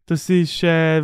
Das 0.06 0.30
ist 0.30 0.62
äh, 0.64 1.04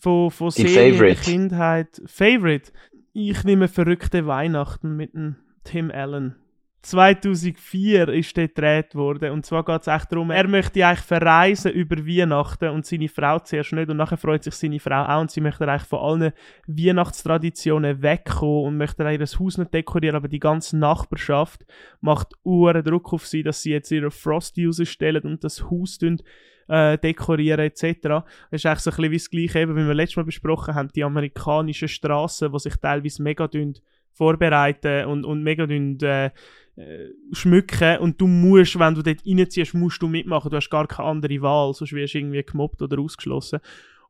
von, 0.00 0.30
von 0.30 0.50
Serien 0.50 0.94
Favorite? 0.94 1.22
Kindheit. 1.22 2.02
Favorite? 2.06 2.72
Ich 3.12 3.42
nehme 3.44 3.68
verrückte 3.68 4.26
Weihnachten 4.26 4.96
mit 4.96 5.14
dem 5.14 5.36
Tim 5.64 5.90
Allen. 5.90 6.36
2004 6.82 8.08
ist 8.08 8.36
der 8.36 8.48
gedreht 8.48 8.94
worden. 8.94 9.32
Und 9.32 9.44
zwar 9.44 9.64
geht 9.64 9.80
es 9.80 9.88
echt 9.88 10.12
darum, 10.12 10.30
er 10.30 10.46
möchte 10.46 10.86
eigentlich 10.86 11.04
verreisen 11.04 11.72
über 11.72 11.96
Weihnachten 12.06 12.70
und 12.70 12.86
seine 12.86 13.08
Frau 13.08 13.38
zuerst 13.40 13.72
nicht. 13.72 13.90
Und 13.90 13.96
nachher 13.96 14.16
freut 14.16 14.44
sich 14.44 14.54
seine 14.54 14.78
Frau 14.78 15.02
auch 15.02 15.20
und 15.20 15.30
sie 15.30 15.40
möchte 15.40 15.68
eigentlich 15.68 15.88
von 15.88 15.98
allen 15.98 16.32
Weihnachtstraditionen 16.66 18.00
wegkommen 18.02 18.64
und 18.66 18.76
möchte 18.76 19.18
das 19.18 19.38
Haus 19.38 19.58
nicht 19.58 19.74
dekorieren, 19.74 20.16
aber 20.16 20.28
die 20.28 20.38
ganze 20.38 20.78
Nachbarschaft 20.78 21.64
macht 22.00 22.34
uren 22.44 22.84
Druck 22.84 23.12
auf 23.12 23.26
sie, 23.26 23.42
dass 23.42 23.62
sie 23.62 23.72
jetzt 23.72 23.90
ihre 23.90 24.10
Frosty 24.10 24.66
rausstellen 24.66 25.24
und 25.24 25.42
das 25.42 25.64
Haus 25.70 25.98
äh, 26.68 26.98
dekorieren 26.98 27.60
etc. 27.60 27.98
Das 28.02 28.24
ist 28.50 28.66
eigentlich 28.66 28.78
so 28.80 28.90
ein 28.90 28.96
bisschen 28.96 29.10
wie 29.10 29.16
das 29.16 29.30
Gleiche, 29.30 29.58
eben, 29.60 29.76
wie 29.76 29.86
wir 29.86 29.94
letztes 29.94 30.16
Mal 30.16 30.24
besprochen 30.24 30.74
haben, 30.74 30.90
die 30.94 31.02
amerikanischen 31.02 31.88
Straßen, 31.88 32.52
die 32.52 32.58
sich 32.58 32.76
teilweise 32.76 33.22
mega 33.22 33.48
vorbereiten 34.12 35.06
und, 35.06 35.24
und 35.24 35.42
mega 35.42 35.64
äh, 35.64 36.30
äh, 36.78 37.08
schmücken 37.32 37.98
und 37.98 38.20
du 38.20 38.26
musst, 38.26 38.78
wenn 38.78 38.94
du 38.94 39.02
dort 39.02 39.26
reinziehst, 39.26 39.74
musst 39.74 40.00
du 40.00 40.08
mitmachen. 40.08 40.50
Du 40.50 40.56
hast 40.56 40.70
gar 40.70 40.86
keine 40.86 41.08
andere 41.08 41.42
Wahl, 41.42 41.74
sonst 41.74 41.92
wirst 41.92 42.14
du 42.14 42.18
irgendwie 42.18 42.42
gemobbt 42.42 42.80
oder 42.80 42.98
ausgeschlossen. 43.00 43.60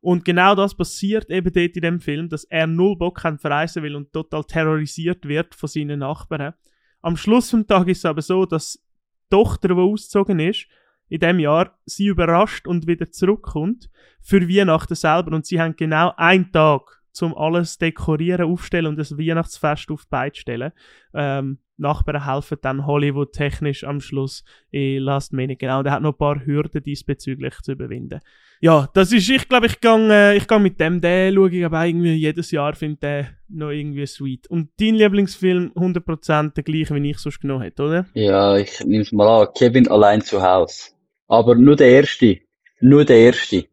Und 0.01 0.23
genau 0.23 0.55
das 0.55 0.75
passiert 0.75 1.29
eben 1.29 1.51
dort 1.51 1.75
in 1.75 1.81
dem 1.81 1.99
Film, 1.99 2.29
dass 2.29 2.45
er 2.45 2.67
null 2.67 2.95
Bock 2.95 3.23
hat, 3.23 3.41
verreisen 3.41 3.83
will 3.83 3.95
und 3.95 4.13
total 4.13 4.43
terrorisiert 4.43 5.27
wird 5.27 5.55
von 5.55 5.67
seinen 5.67 5.99
Nachbarn. 5.99 6.53
Am 7.01 7.17
Schluss 7.17 7.51
des 7.51 7.65
Tages 7.65 7.97
ist 7.97 7.99
es 7.99 8.05
aber 8.05 8.21
so, 8.21 8.45
dass 8.45 8.73
die 8.73 9.35
Tochter, 9.35 9.69
die 9.69 9.73
ausgezogen 9.73 10.39
ist, 10.39 10.67
in 11.09 11.19
dem 11.19 11.39
Jahr 11.39 11.77
sie 11.85 12.07
überrascht 12.07 12.67
und 12.67 12.87
wieder 12.87 13.11
zurückkommt 13.11 13.89
für 14.21 14.47
Weihnachten 14.47 14.95
selber 14.95 15.35
und 15.35 15.45
sie 15.45 15.59
haben 15.59 15.75
genau 15.75 16.13
einen 16.15 16.51
Tag 16.51 17.01
zum 17.11 17.35
alles 17.35 17.77
dekorieren, 17.77 18.45
aufstellen 18.45 18.85
und 18.85 18.97
das 18.97 19.17
Weihnachtsfest 19.17 19.89
auf 19.89 20.03
die 20.03 20.09
Beine 20.09 20.35
stellen. 20.35 20.71
Ähm, 21.13 21.59
Nachbarn 21.79 22.25
helfen 22.25 22.57
dann 22.61 22.85
Hollywood 22.85 23.33
technisch 23.33 23.83
am 23.83 24.01
Schluss 24.01 24.43
in 24.71 25.03
Last 25.03 25.33
Minute. 25.33 25.57
Genau, 25.57 25.83
der 25.83 25.93
hat 25.93 26.01
noch 26.01 26.13
ein 26.13 26.17
paar 26.17 26.45
Hürden 26.45 26.83
diesbezüglich 26.83 27.55
zu 27.61 27.71
überwinden. 27.71 28.19
Ja, 28.61 28.89
das 28.93 29.13
ist, 29.13 29.29
ich 29.29 29.47
glaube, 29.47 29.67
ich 29.67 29.79
gehe 29.79 30.09
äh, 30.11 30.37
ich 30.37 30.45
gang 30.45 30.61
mit 30.61 30.79
dem, 30.81 30.99
den 30.99 31.33
schaue 31.33 31.49
ich 31.49 31.63
aber 31.63 31.85
irgendwie 31.85 32.13
jedes 32.15 32.51
Jahr, 32.51 32.73
finde 32.75 32.97
den 32.97 33.27
noch 33.47 33.69
irgendwie 33.69 34.05
sweet. 34.05 34.47
Und 34.49 34.69
dein 34.79 34.95
Lieblingsfilm 34.95 35.71
100% 35.75 36.53
der 36.53 36.63
gleiche, 36.63 36.93
wie 36.95 37.09
ich 37.09 37.19
sonst 37.19 37.39
genommen 37.39 37.63
hätte, 37.63 37.83
oder? 37.83 38.05
Ja, 38.13 38.57
ich 38.57 38.83
nehme 38.83 39.03
es 39.03 39.13
mal 39.13 39.43
an, 39.43 39.47
Kevin 39.57 39.87
allein 39.87 40.21
zu 40.21 40.41
Hause. 40.41 40.91
Aber 41.27 41.55
nur 41.55 41.77
der 41.77 41.89
erste. 41.89 42.39
Nur 42.81 43.05
der 43.05 43.17
erste. 43.17 43.65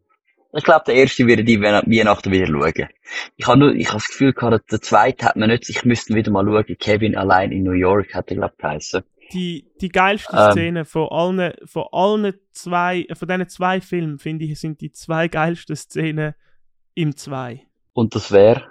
Ich 0.56 0.64
glaube, 0.64 0.84
der 0.86 0.94
erste 0.94 1.26
würde 1.26 1.44
die 1.44 1.60
Weihnachten 1.60 2.32
wieder 2.32 2.46
schauen. 2.46 2.88
Ich 3.36 3.46
habe 3.46 3.58
nur, 3.58 3.74
ich 3.74 3.88
habe 3.88 3.98
das 3.98 4.08
Gefühl 4.08 4.32
gehabt, 4.32 4.72
der 4.72 4.80
zweite 4.80 5.26
hat 5.26 5.36
man 5.36 5.50
nicht, 5.50 5.68
ich 5.68 5.84
müsste 5.84 6.14
wieder 6.14 6.30
mal 6.30 6.44
schauen. 6.44 6.76
Kevin 6.78 7.16
allein 7.16 7.52
in 7.52 7.62
New 7.62 7.72
York 7.72 8.14
hat 8.14 8.30
er, 8.30 8.36
glaube 8.36 8.54
ich, 8.56 8.62
geheißen. 8.62 9.02
Die, 9.32 9.66
die 9.80 9.88
geilste 9.88 10.36
ähm, 10.36 10.52
Szene 10.52 10.84
von 10.84 11.08
allen, 11.10 11.52
von 11.64 11.84
allen 11.92 12.34
zwei, 12.52 13.06
von 13.12 13.28
diesen 13.28 13.48
zwei 13.48 13.80
Filmen, 13.80 14.18
finde 14.18 14.44
ich, 14.44 14.58
sind 14.58 14.80
die 14.80 14.92
zwei 14.92 15.28
geilsten 15.28 15.76
Szenen 15.76 16.34
im 16.94 17.16
zwei. 17.16 17.66
Und 17.92 18.14
das 18.14 18.32
wäre? 18.32 18.62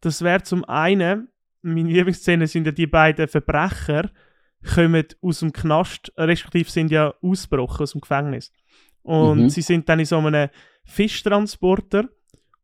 Das 0.00 0.22
wäre 0.22 0.42
zum 0.42 0.64
einen, 0.64 1.28
meine 1.62 1.90
Lieblingsszene 1.90 2.46
sind 2.46 2.66
ja 2.66 2.72
die 2.72 2.86
beiden 2.86 3.28
Verbrecher, 3.28 4.10
kommen 4.74 5.06
aus 5.22 5.40
dem 5.40 5.52
Knast, 5.52 6.12
respektive 6.16 6.70
sind 6.70 6.90
ja 6.90 7.14
ausgebrochen 7.22 7.84
aus 7.84 7.92
dem 7.92 8.00
Gefängnis. 8.00 8.52
Und 9.02 9.42
mhm. 9.42 9.48
sie 9.48 9.62
sind 9.62 9.88
dann 9.88 10.00
in 10.00 10.06
so 10.06 10.18
einem 10.18 10.48
Fischtransporter. 10.90 12.08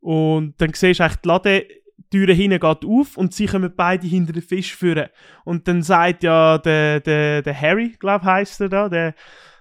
Und 0.00 0.54
dann 0.58 0.72
siehst 0.72 1.00
du 1.00 1.04
eigentlich, 1.04 1.20
die 1.20 1.28
Ladentüre 1.28 2.32
hinten 2.32 2.60
geht 2.60 2.84
auf 2.84 3.16
und 3.16 3.34
sie 3.34 3.46
kommen 3.46 3.72
beide 3.74 4.06
hinter 4.06 4.32
den 4.32 4.42
Fisch 4.42 4.74
führen. 4.74 5.08
Und 5.44 5.66
dann 5.68 5.82
sagt 5.82 6.22
ja 6.22 6.58
der, 6.58 7.00
der, 7.00 7.42
der 7.42 7.60
Harry, 7.60 7.96
glaube 7.98 8.22
ich, 8.24 8.30
heisst 8.30 8.60
er 8.60 8.68
da, 8.68 8.88
der, 8.88 9.14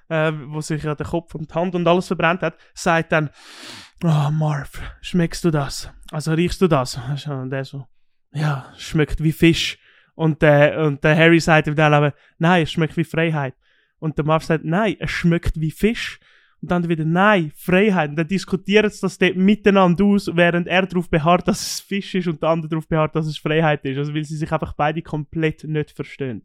äh, 0.09 0.31
wo 0.47 0.61
sich 0.61 0.83
ja 0.83 0.95
den 0.95 1.07
Kopf 1.07 1.35
und 1.35 1.49
die 1.49 1.55
Hand 1.55 1.75
und 1.75 1.87
alles 1.87 2.07
verbrannt 2.07 2.41
hat, 2.41 2.55
sagt 2.73 3.11
dann, 3.11 3.29
oh 4.03 4.29
Marv, 4.31 4.81
schmeckst 5.01 5.43
du 5.43 5.51
das? 5.51 5.89
Also 6.11 6.33
riechst 6.33 6.61
du 6.61 6.67
das? 6.67 6.99
Und 7.27 7.49
der 7.49 7.65
so, 7.65 7.87
ja, 8.33 8.71
schmeckt 8.77 9.23
wie 9.23 9.31
Fisch. 9.31 9.79
Und 10.13 10.41
der, 10.41 10.79
und 10.85 11.03
der 11.03 11.15
Harry 11.17 11.39
sagt 11.39 11.67
ihm 11.67 11.75
dann 11.75 11.93
aber, 11.93 12.13
nein, 12.37 12.63
es 12.63 12.71
schmeckt 12.71 12.95
wie 12.95 13.03
Freiheit. 13.03 13.55
Und 13.99 14.17
der 14.17 14.25
Marv 14.25 14.43
sagt, 14.43 14.63
nein, 14.63 14.95
es 14.99 15.11
schmeckt 15.11 15.59
wie 15.59 15.71
Fisch. 15.71 16.19
Und 16.65 16.71
dann 16.71 16.89
wieder, 16.89 17.05
nein, 17.05 17.51
Freiheit. 17.55 18.09
Und 18.09 18.15
dann 18.15 18.27
diskutieren 18.27 18.89
sie 18.89 19.01
das 19.01 19.19
dort 19.19 19.35
miteinander 19.35 20.03
aus, 20.03 20.31
während 20.33 20.67
er 20.67 20.87
darauf 20.87 21.07
beharrt, 21.07 21.47
dass 21.47 21.61
es 21.61 21.79
Fisch 21.79 22.15
ist 22.15 22.27
und 22.27 22.41
der 22.41 22.49
andere 22.49 22.69
darauf 22.69 22.87
beharrt, 22.87 23.15
dass 23.15 23.27
es 23.27 23.37
Freiheit 23.37 23.85
ist. 23.85 23.99
Also 23.99 24.15
weil 24.15 24.23
sie 24.23 24.35
sich 24.35 24.51
einfach 24.51 24.73
beide 24.73 25.03
komplett 25.03 25.63
nicht 25.63 25.91
verstehen. 25.91 26.41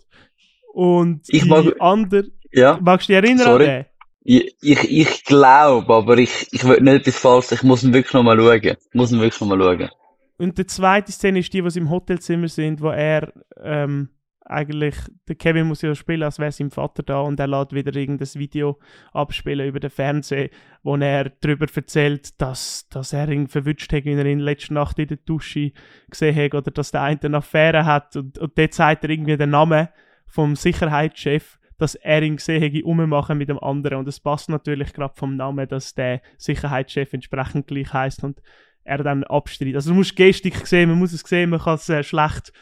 Und 0.75 1.23
ich 1.29 1.47
mag, 1.47 1.75
andere, 1.81 2.25
ja, 2.53 2.79
magst 2.83 3.09
du 3.09 3.15
dich 3.15 3.23
erinnern 3.23 3.47
Sorry. 3.47 3.65
an 3.65 3.71
den? 3.71 3.85
Ich, 4.25 4.55
ich, 4.61 4.91
ich 4.91 5.25
glaube, 5.25 5.95
aber 5.95 6.19
ich, 6.19 6.49
ich 6.51 6.69
will 6.69 6.83
nicht 6.83 7.07
etwas 7.07 7.17
falsch, 7.17 7.53
ich 7.53 7.63
muss 7.63 7.83
ihn 7.83 7.95
wirklich 7.95 8.13
nochmal 8.13 8.39
schauen. 8.39 8.61
Ich 8.63 8.77
muss 8.93 9.11
ihn 9.11 9.23
wirklich 9.23 9.41
nochmal 9.41 9.59
schauen. 9.59 9.89
Und 10.37 10.59
die 10.59 10.67
zweite 10.67 11.13
Szene 11.13 11.39
ist 11.39 11.51
die, 11.55 11.65
wo 11.65 11.71
sie 11.71 11.79
im 11.79 11.89
Hotelzimmer 11.89 12.49
sind, 12.49 12.83
wo 12.83 12.91
er, 12.91 13.33
ähm, 13.63 14.11
eigentlich, 14.51 14.97
der 15.29 15.37
Kevin 15.37 15.69
muss 15.69 15.83
ja 15.83 15.95
spielen, 15.95 16.23
als 16.23 16.39
wäre 16.39 16.53
sein 16.53 16.71
Vater 16.71 17.03
da 17.03 17.21
und 17.21 17.39
er 17.39 17.47
lässt 17.47 17.73
wieder 17.73 17.95
irgendein 17.95 18.29
Video 18.35 18.79
abspielen 19.13 19.69
über 19.69 19.81
den 19.81 19.91
Fernseher, 19.91 20.51
wo 20.83 20.97
er 20.97 21.31
darüber 21.41 21.67
erzählt, 21.73 22.41
dass, 22.41 22.89
dass 22.89 23.13
er 23.13 23.29
ihn 23.29 23.49
verwünscht 23.49 23.93
hat, 23.93 24.05
wie 24.05 24.13
er 24.13 24.27
ihn 24.27 24.41
letzte 24.41 24.75
Nacht 24.75 24.99
in 24.99 25.09
der 25.09 25.19
Dusche 25.19 25.73
gesehen 26.09 26.37
hat 26.37 26.55
oder 26.55 26.71
dass 26.71 26.91
der 26.91 27.03
eine 27.03 27.21
eine 27.23 27.37
Affäre 27.39 27.85
hat 27.85 28.17
und, 28.17 28.39
und 28.39 28.59
dort 28.59 28.75
sagt 28.75 29.05
er 29.05 29.11
irgendwie 29.11 29.37
den 29.37 29.51
Namen 29.51 29.89
vom 30.27 30.57
Sicherheitschef, 30.57 31.59
dass 31.79 31.95
er 31.95 32.23
ihn 32.23 32.37
gesehen 32.37 32.63
hat, 32.63 32.83
ummachen 32.83 33.39
mit 33.39 33.49
dem 33.49 33.59
anderen 33.59 33.99
und 33.99 34.09
es 34.09 34.21
passt 34.21 34.49
natürlich 34.49 34.93
gerade 34.93 35.15
vom 35.17 35.37
Namen, 35.37 35.69
dass 35.69 35.95
der 35.95 36.21
Sicherheitschef 36.39 37.13
entsprechend 37.13 37.67
gleich 37.67 37.93
heißt 37.93 38.25
und 38.25 38.43
er 38.85 38.99
dann 38.99 39.25
abstreitet. 39.25 39.77
Also 39.77 39.91
du 39.91 39.97
musst 39.97 40.17
Gestik 40.17 40.67
sehen, 40.67 40.89
man 40.89 40.99
muss 40.99 41.13
es 41.13 41.21
sehen, 41.21 41.51
man 41.51 41.61
kann 41.61 41.75
es 41.75 41.89
äh, 41.89 42.03
schlecht 42.03 42.53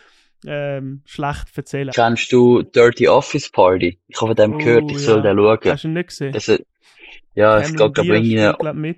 ähm, 0.46 1.02
schlecht 1.04 1.56
erzählen. 1.56 1.90
Kennst 1.94 2.32
du 2.32 2.62
Dirty 2.62 3.08
Office 3.08 3.50
Party? 3.50 3.98
Ich 4.06 4.20
habe 4.20 4.34
von 4.34 4.36
dem 4.36 4.54
oh, 4.54 4.58
gehört, 4.58 4.90
ich 4.90 4.98
ja. 4.98 4.98
soll 4.98 5.22
den 5.22 5.36
schauen. 5.36 5.58
Hast 5.64 5.84
du 5.84 5.88
ihn 5.88 5.94
nicht 5.94 6.08
gesehen? 6.08 6.32
Das, 6.32 6.46
ja, 7.34 7.58
es 7.58 7.74
geht 7.74 7.98
ich 7.98 8.08
in 8.08 8.96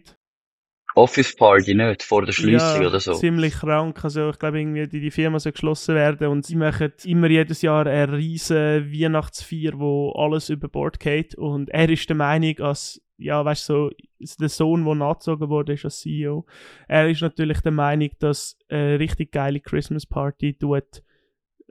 Office 0.95 1.37
Party 1.37 1.75
nicht, 1.75 2.03
vor 2.03 2.25
der 2.25 2.33
Schließung 2.33 2.83
ja, 2.83 2.89
oder 2.89 3.01
so. 3.01 3.15
ziemlich 3.15 3.55
krank. 3.55 4.03
Also 4.05 4.31
ich 4.31 4.39
glaube 4.39 4.61
irgendwie, 4.61 4.89
die, 4.89 5.01
die 5.01 5.11
Firma 5.11 5.39
soll 5.39 5.53
geschlossen 5.53 5.95
werden 5.95 6.27
und 6.27 6.45
sie 6.45 6.57
machen 6.57 6.93
immer 7.05 7.29
jedes 7.29 7.63
Jahr 7.63 7.87
eine 7.87 8.13
riesige 8.13 8.87
Weihnachtsfeier, 8.91 9.79
wo 9.79 10.13
alles 10.13 10.49
über 10.49 10.69
Bord 10.69 10.99
geht 10.99 11.37
und 11.37 11.71
er 11.71 11.89
ist 11.89 12.09
der 12.09 12.17
Meinung, 12.17 12.59
als 12.59 13.01
ja, 13.19 13.45
weißt 13.45 13.69
du, 13.69 13.91
so, 14.19 14.37
der 14.41 14.49
Sohn, 14.49 14.85
der 14.85 14.95
nachgezogen 14.95 15.51
wurde, 15.51 15.75
ist 15.75 15.85
als 15.85 16.01
CEO. 16.01 16.47
Er 16.89 17.09
ist 17.09 17.21
natürlich 17.21 17.61
der 17.61 17.73
Meinung, 17.73 18.09
dass 18.19 18.57
eine 18.71 18.99
richtig 18.99 19.31
geile 19.31 19.61
Christmas 19.61 20.07
Party 20.07 20.55
tut 20.55 21.03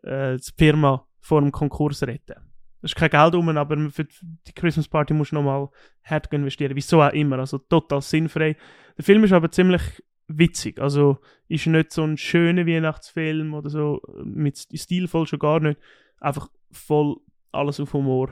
äh, 0.04 0.38
die 0.38 0.52
Firma 0.58 1.06
vor 1.20 1.42
dem 1.42 1.52
Konkurs 1.52 2.04
retten. 2.04 2.36
Es 2.82 2.92
ist 2.92 2.96
kein 2.96 3.10
Geld 3.10 3.36
um, 3.36 3.50
aber 3.50 3.90
für 3.90 4.06
die 4.06 4.54
Christmas 4.54 4.88
Party 4.88 5.14
musst 5.14 5.32
du 5.32 5.36
nochmal 5.36 5.68
hart 6.04 6.32
investieren. 6.34 6.76
Wieso 6.76 7.02
auch 7.02 7.12
immer. 7.12 7.40
Also 7.40 7.58
total 7.58 8.02
sinnfrei. 8.02 8.56
Der 8.98 9.04
Film 9.04 9.24
ist 9.26 9.34
aber 9.34 9.52
ziemlich 9.52 9.82
witzig. 10.28 10.80
Also 10.80 11.18
ist 11.50 11.68
nicht 11.68 11.92
so 11.92 12.04
ein 12.04 12.18
schöner 12.18 12.66
Weihnachtsfilm 12.66 13.54
oder 13.54 13.70
so, 13.70 14.02
mit 14.24 14.58
stilvoll 14.74 15.28
schon 15.28 15.40
gar 15.40 15.60
nicht. 15.60 15.80
Einfach 16.20 16.48
voll 16.72 17.18
alles 17.52 17.80
auf 17.80 17.94
Humor 17.94 18.30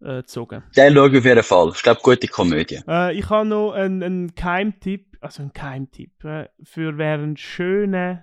äh, 0.00 0.18
gezogen. 0.18 0.62
Den 0.76 0.94
schaue 0.94 1.10
ich 1.10 1.18
auf 1.18 1.24
jeden 1.24 1.42
Fall. 1.42 1.72
Ich 1.74 1.82
glaube, 1.82 2.00
gute 2.02 2.28
Komödie. 2.28 2.80
Äh, 2.86 3.18
ich 3.18 3.28
habe 3.30 3.48
noch 3.48 3.72
einen, 3.72 4.02
einen 4.02 4.34
Keimtipp, 4.34 5.16
also 5.20 5.42
einen 5.42 5.52
Keimtipp, 5.52 6.24
äh, 6.24 6.48
für 6.62 6.98
wer 6.98 7.14
einen 7.14 7.36
schönen 7.36 8.22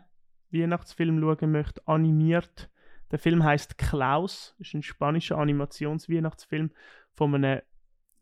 Weihnachtsfilm 0.52 1.20
schauen 1.20 1.52
möchte, 1.52 1.88
animiert. 1.88 2.70
Der 3.12 3.20
Film 3.20 3.44
heißt 3.44 3.78
Klaus, 3.78 4.56
ist 4.60 4.74
ein 4.74 4.84
spanischer 4.84 5.38
Animationsweihnachtsfilm 5.38 6.72
von 7.14 7.36
einem 7.36 7.62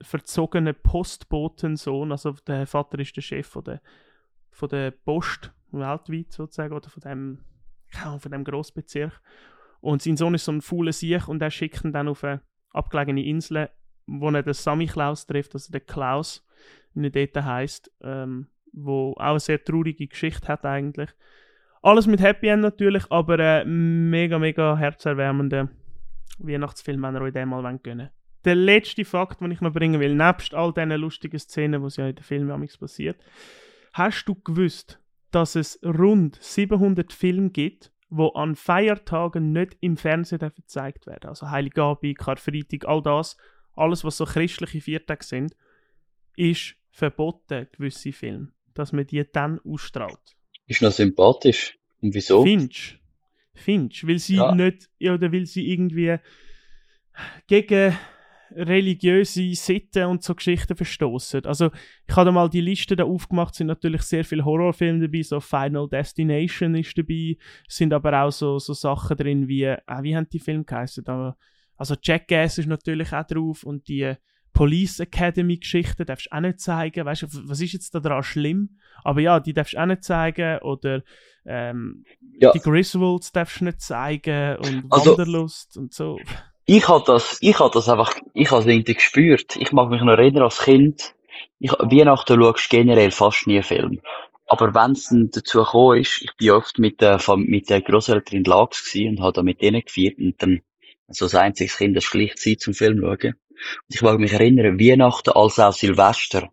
verzogenen 0.01 0.75
Postbotensohn. 0.75 2.11
Also 2.11 2.31
der 2.31 2.67
Vater 2.67 2.99
ist 2.99 3.15
der 3.15 3.21
Chef 3.21 3.47
von 3.47 3.63
der, 3.63 3.81
von 4.51 4.69
der 4.69 4.91
Post 4.91 5.51
weltweit 5.71 6.31
sozusagen 6.31 6.73
oder 6.73 6.89
von 6.89 7.01
dem, 7.01 7.39
von 8.19 8.31
dem 8.31 8.43
Großbezirk. 8.43 9.21
Und 9.81 10.01
sein 10.01 10.17
Sohn 10.17 10.33
ist 10.33 10.45
so 10.45 10.51
ein 10.51 10.61
fauler 10.61 10.93
Sieg 10.93 11.27
und 11.27 11.41
er 11.41 11.51
schickt 11.51 11.83
ihn 11.83 11.91
dann 11.91 12.07
auf 12.07 12.23
eine 12.23 12.41
abgelegene 12.71 13.23
Insel, 13.23 13.69
wo 14.05 14.29
er 14.29 14.43
den 14.43 14.53
Sammy 14.53 14.87
Klaus 14.87 15.27
trifft, 15.27 15.53
also 15.53 15.71
der 15.71 15.81
Klaus, 15.81 16.45
wie 16.93 17.07
er 17.07 17.27
dort 17.27 17.45
heisst, 17.45 17.91
ähm, 18.01 18.47
wo 18.71 19.13
auch 19.13 19.31
eine 19.31 19.39
sehr 19.39 19.63
traurige 19.63 20.07
Geschichte 20.07 20.47
hat 20.47 20.65
eigentlich. 20.65 21.09
Alles 21.81 22.07
mit 22.07 22.21
Happy 22.21 22.47
End 22.47 22.61
natürlich, 22.61 23.03
aber 23.11 23.39
äh, 23.39 23.65
mega, 23.65 24.39
mega 24.39 24.75
herzerwärmender 24.77 25.69
Weihnachtsfilm, 26.39 27.01
wenn 27.01 27.15
ihr 27.15 27.21
euch 27.21 27.33
den 27.33 27.49
mal 27.49 27.77
gönnen 27.79 28.09
Der 28.45 28.55
letzte 28.55 29.05
Fakt, 29.05 29.41
den 29.41 29.51
ich 29.51 29.61
noch 29.61 29.73
bringen 29.73 29.99
will, 29.99 30.15
nebst 30.15 30.53
all 30.53 30.73
diesen 30.73 30.91
lustigen 30.91 31.39
Szenen, 31.39 31.87
die 31.87 32.01
ja 32.01 32.07
in 32.07 32.15
den 32.15 32.23
Filmen 32.23 32.69
passiert, 32.79 33.23
hast 33.93 34.25
du 34.25 34.35
gewusst, 34.35 34.99
dass 35.31 35.55
es 35.55 35.79
rund 35.83 36.37
700 36.41 37.11
Filme 37.13 37.49
gibt, 37.49 37.91
wo 38.09 38.29
an 38.29 38.55
Feiertagen 38.55 39.51
nicht 39.51 39.77
im 39.81 39.97
Fernsehen 39.97 40.51
gezeigt 40.55 41.07
werden. 41.07 41.27
Also 41.27 41.49
Heiligabend, 41.49 42.17
Karfreitag, 42.17 42.87
all 42.87 43.01
das, 43.01 43.37
alles 43.75 44.03
was 44.03 44.17
so 44.17 44.25
christliche 44.25 44.81
Viertage 44.81 45.25
sind, 45.25 45.55
ist 46.35 46.75
verboten, 46.91 47.67
gewisse 47.71 48.13
Filme, 48.13 48.51
dass 48.73 48.93
man 48.93 49.05
die 49.05 49.23
dann 49.29 49.59
ausstrahlt. 49.59 50.37
Ist 50.67 50.82
noch 50.82 50.91
sympathisch. 50.91 51.77
Und 52.01 52.13
wieso? 52.13 52.43
Finch. 52.43 52.99
Finch, 53.56 54.06
weil 54.06 54.19
sie 54.19 54.36
Ja. 54.36 54.53
nicht, 54.53 54.89
oder 55.01 55.32
weil 55.32 55.45
sie 55.45 55.71
irgendwie 55.71 56.17
gegen 57.47 57.97
religiöse 58.51 59.53
Sitten 59.56 60.06
und 60.06 60.23
so 60.23 60.34
Geschichten 60.36 60.75
verstoßen. 60.75 61.45
Also 61.45 61.69
ich 62.08 62.15
habe 62.15 62.32
mal 62.32 62.49
die 62.49 62.62
Liste 62.62 62.95
da 62.95 63.03
aufgemacht, 63.03 63.56
sind 63.56 63.67
natürlich 63.67 64.03
sehr 64.03 64.23
viele 64.23 64.45
Horrorfilme 64.45 65.01
dabei, 65.01 65.21
so 65.23 65.39
Final 65.39 65.89
Destination 65.89 66.75
ist 66.75 66.97
dabei, 66.97 67.36
sind 67.67 67.93
aber 67.93 68.23
auch 68.23 68.32
so, 68.32 68.60
so 68.60 68.73
Sachen 68.73 69.17
drin 69.17 69.47
wie, 69.47 69.63
äh, 69.63 69.77
wie 70.01 70.15
haben 70.15 70.30
die 70.32 70.39
Filme 70.39 70.63
geheißen? 70.63 71.03
Also 71.75 71.95
Jackass 72.01 72.58
ist 72.58 72.67
natürlich 72.67 73.12
auch 73.12 73.25
drauf 73.25 73.63
und 73.63 73.88
die 73.88 74.13
Police 74.57 74.99
Academy 75.01 75.57
Geschichten 75.57 76.05
darfst 76.05 76.27
du 76.31 76.35
auch 76.35 76.39
nicht 76.41 76.59
zeigen. 76.59 77.05
Weißt 77.05 77.21
du, 77.23 77.27
was 77.47 77.61
ist 77.61 77.73
jetzt 77.73 77.93
daran 77.93 78.23
schlimm? 78.23 78.79
Aber 79.03 79.21
ja, 79.21 79.39
die 79.39 79.53
darfst 79.53 79.73
du 79.73 79.77
auch 79.77 79.85
nicht 79.85 80.03
zeigen 80.03 80.59
oder 80.63 81.03
ähm, 81.45 82.03
Ja. 82.39 82.51
die 82.51 82.59
Griswolds 82.59 83.31
darfst 83.31 83.61
du 83.61 83.65
nicht 83.65 83.81
zeigen 83.81 84.57
und 84.57 84.85
Also- 84.89 85.11
Wanderlust 85.11 85.77
und 85.77 85.93
so. 85.93 86.19
Ich 86.65 86.87
hab 86.89 87.05
das, 87.05 87.37
ich 87.39 87.57
hab 87.59 87.71
das 87.71 87.87
einfach, 87.87 88.13
ich 88.33 88.51
hab's 88.51 88.65
irgendwie 88.65 88.95
gespürt. 88.95 89.55
Ich 89.57 89.71
mag 89.71 89.89
mich 89.89 90.01
noch 90.01 90.13
erinnern 90.17 90.43
als 90.43 90.59
Kind. 90.59 91.13
Ich, 91.59 91.71
Weihnachten 91.71 92.41
schaust 92.41 92.71
du 92.73 92.77
generell 92.77 93.11
fast 93.11 93.47
nie 93.47 93.61
Film. 93.61 94.01
Aber 94.47 94.73
wenn's 94.73 95.09
dann 95.09 95.29
dazu 95.31 95.59
gekommen 95.59 96.01
ist, 96.01 96.21
ich 96.23 96.35
bin 96.37 96.51
oft 96.51 96.79
mit 96.79 96.99
der, 96.99 97.19
mit 97.37 97.69
der 97.69 97.81
Grosseltern 97.81 98.37
in 98.39 98.43
Lags 98.43 98.93
und 98.95 99.21
habe 99.21 99.33
da 99.33 99.43
mit 99.43 99.61
denen 99.61 99.81
gefeiert 99.81 100.17
und 100.19 100.41
dann, 100.41 100.61
so 101.09 101.25
das 101.25 101.35
einzige 101.35 101.71
Kind, 101.71 101.95
das 101.95 102.03
schlicht 102.03 102.39
Zeit 102.39 102.59
zum 102.59 102.73
Film 102.73 102.99
schauen. 103.01 103.35
Und 103.87 103.95
ich 103.95 104.01
mag 104.01 104.19
mich 104.19 104.33
erinnern, 104.33 104.79
Weihnachten 104.79 105.31
als 105.31 105.59
auch 105.59 105.73
Silvester 105.73 106.49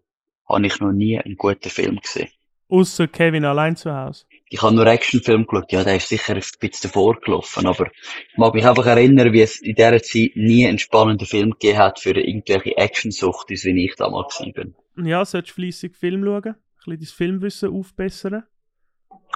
habe 0.49 0.67
ich 0.67 0.81
noch 0.81 0.93
nie 0.93 1.19
einen 1.19 1.37
guten 1.37 1.71
Film 1.71 1.99
gesehen. 2.01 2.29
Außer 2.69 3.09
Kevin 3.09 3.45
allein 3.45 3.77
zu 3.77 3.95
Hause. 3.95 4.25
Ich 4.49 4.63
habe 4.63 4.75
nur 4.75 4.87
Actionfilm 4.87 5.47
geschaut. 5.47 5.71
Ja, 5.73 5.85
der 5.85 5.97
ist 5.97 6.09
sicher 6.09 6.35
ein 6.35 6.43
bisschen 6.61 6.91
davor 6.91 7.21
gelaufen, 7.21 7.67
aber 7.67 7.87
ich 7.87 8.39
mag 8.39 8.55
mich 8.55 8.67
einfach 8.67 8.87
erinnern, 8.87 9.33
wie 9.33 9.43
es 9.43 9.61
in 9.61 9.75
dieser 9.75 10.03
Zeit 10.03 10.33
nie 10.35 10.67
einen 10.67 10.79
spannenden 10.79 11.27
Film 11.27 11.51
gegeben 11.51 11.79
hat 11.79 12.01
für 12.01 12.19
irgendwelche 12.19 12.77
Actionsuchtis, 12.77 13.65
wie 13.65 13.85
ich 13.85 13.97
damals 13.97 14.43
bin. 14.55 14.75
Ja, 14.97 15.25
solltest 15.25 15.55
fleissig 15.55 15.97
Film 15.97 16.25
schauen, 16.25 16.45
ein 16.47 16.55
bisschen 16.77 16.99
dein 16.99 17.07
Filmwissen 17.07 17.71
aufbessern. 17.71 18.45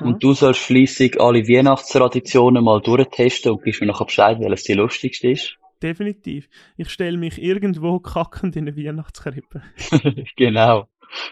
Ja. 0.00 0.06
Und 0.06 0.22
du 0.22 0.32
sollst 0.32 0.60
fleissig 0.60 1.20
alle 1.20 1.46
Weihnachtstraditionen 1.46 2.64
mal 2.64 2.80
durchtesten 2.80 3.52
und 3.52 3.62
gibst 3.62 3.80
mir 3.80 3.88
nachher 3.88 4.06
Bescheid, 4.06 4.38
welches 4.40 4.64
die 4.64 4.74
lustigste 4.74 5.30
ist. 5.30 5.58
Definitiv. 5.82 6.48
Ich 6.76 6.90
stelle 6.90 7.18
mich 7.18 7.40
irgendwo 7.40 8.00
kackend 8.00 8.56
in 8.56 8.68
eine 8.68 8.76
Weihnachtskrippe. 8.76 9.62
genau. 10.36 10.88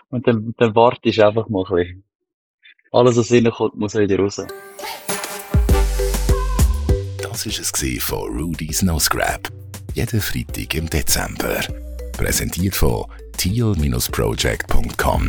Und 0.09 0.27
dann, 0.27 0.55
dann 0.57 0.75
wartest 0.75 1.19
du 1.19 1.27
einfach 1.27 1.49
mal 1.49 1.65
ein 1.69 1.77
bisschen. 1.77 2.05
Alles, 2.93 3.17
was 3.17 3.33
reinkommt, 3.33 3.77
muss 3.77 3.95
wieder 3.95 4.19
raus. 4.19 4.37
Das 7.23 7.47
war 7.47 7.61
es 7.61 8.03
von 8.03 8.39
Rudy's 8.39 8.83
No 8.83 8.99
Scrap. 8.99 9.51
Jeden 9.95 10.21
Freitag 10.21 10.75
im 10.75 10.89
Dezember. 10.89 11.61
Präsentiert 12.13 12.75
von 12.75 13.07
teal-project.com. 13.37 15.29